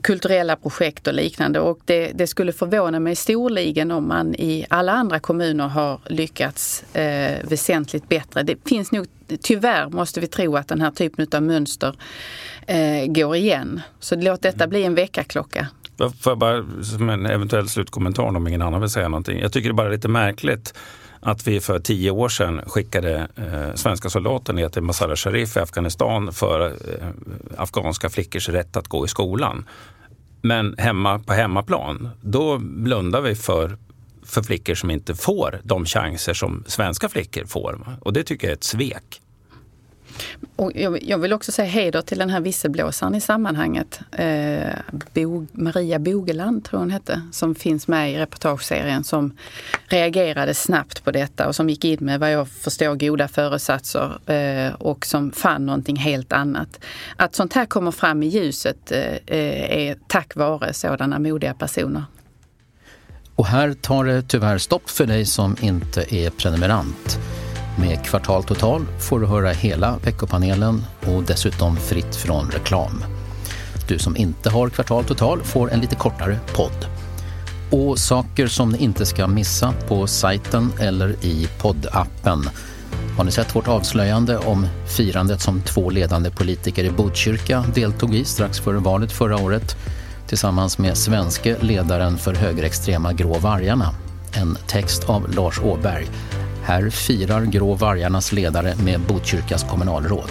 [0.00, 1.60] kulturella projekt och liknande.
[1.60, 6.82] Och det, det, skulle förvåna mig storligen om man i alla andra kommuner har lyckats
[6.94, 8.42] eh, väsentligt bättre.
[8.42, 11.96] Det finns nog, tyvärr måste vi tro att den här typen av mönster
[12.66, 13.80] eh, går igen.
[14.00, 15.66] Så låt detta bli en väckarklocka.
[15.98, 19.40] Får jag bara som en eventuell slutkommentar om ingen annan vill säga någonting.
[19.40, 20.74] Jag tycker det bara är lite märkligt
[21.20, 25.60] att vi för tio år sedan skickade eh, svenska soldater ner till Mazar-e Sharif i
[25.60, 27.06] Afghanistan för eh,
[27.56, 29.68] afghanska flickors rätt att gå i skolan.
[30.40, 33.76] Men hemma på hemmaplan, då blundar vi för,
[34.22, 37.96] för flickor som inte får de chanser som svenska flickor får.
[38.00, 39.21] Och det tycker jag är ett svek.
[40.56, 44.00] Och jag vill också säga heder till den här visselblåsaren i sammanhanget.
[44.12, 44.72] Eh,
[45.14, 49.36] Bo, Maria Bogeland tror hon hette, som finns med i reportageserien som
[49.86, 54.74] reagerade snabbt på detta och som gick in med vad jag förstår goda föresatser eh,
[54.74, 56.84] och som fann någonting helt annat.
[57.16, 62.04] Att sånt här kommer fram i ljuset eh, eh är tack vare sådana modiga personer.
[63.34, 67.18] Och här tar det tyvärr stopp för dig som inte är prenumerant.
[67.76, 73.04] Med Kvartal Total får du höra hela veckopanelen och dessutom fritt från reklam.
[73.88, 76.86] Du som inte har Kvartal Total får en lite kortare podd.
[77.70, 82.48] Och saker som ni inte ska missa på sajten eller i poddappen.
[83.16, 88.24] Har ni sett vårt avslöjande om firandet som två ledande politiker i Botkyrka deltog i
[88.24, 89.76] strax före valet förra året
[90.26, 93.94] tillsammans med svenske ledaren för högerextrema Grå vargarna.
[94.32, 96.08] En text av Lars Åberg.
[96.62, 100.30] Här firar Grå vargarnas ledare med Botkyrkas kommunalråd.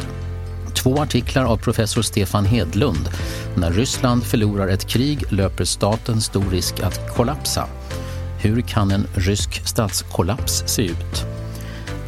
[0.73, 3.09] Två artiklar av professor Stefan Hedlund.
[3.55, 7.67] När Ryssland förlorar ett krig löper staten stor risk att kollapsa.
[8.41, 11.25] Hur kan en rysk statskollaps se ut?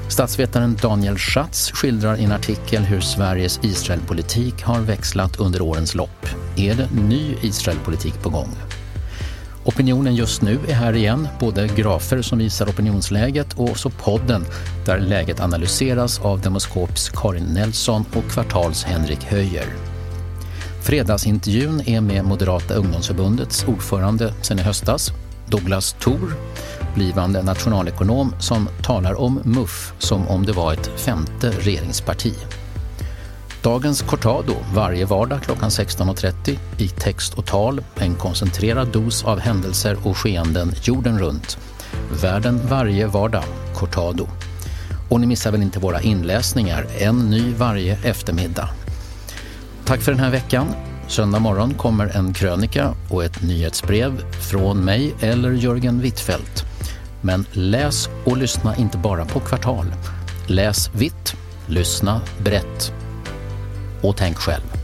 [0.07, 6.27] Statsvetaren Daniel Schatz skildrar i en artikel hur Sveriges Israelpolitik har växlat under årens lopp.
[6.55, 8.49] Är det ny Israelpolitik på gång?
[9.65, 14.45] Opinionen just nu är här igen, både grafer som visar opinionsläget och så podden
[14.85, 19.65] där läget analyseras av Demoskops Karin Nelson och Kvartals Henrik Höjer.
[20.81, 25.11] Fredagsintervjun är med Moderata ungdomsförbundets ordförande sen i höstas,
[25.47, 26.33] Douglas Thor,
[26.95, 32.33] blivande nationalekonom som talar om MUF som om det var ett femte regeringsparti.
[33.63, 39.97] Dagens Cortado varje vardag klockan 16.30 i text och tal, en koncentrerad dos av händelser
[40.03, 41.57] och skeenden jorden runt.
[42.21, 43.43] Världen varje vardag,
[43.73, 44.27] Cortado.
[45.09, 48.69] Och ni missar väl inte våra inläsningar, en ny varje eftermiddag.
[49.85, 50.67] Tack för den här veckan.
[51.07, 56.63] Söndag morgon kommer en krönika och ett nyhetsbrev från mig eller Jörgen Wittfeldt.
[57.21, 59.85] Men läs och lyssna inte bara på Kvartal.
[60.47, 61.35] Läs vitt,
[61.67, 63.02] lyssna brett
[64.03, 64.82] och tänk själv.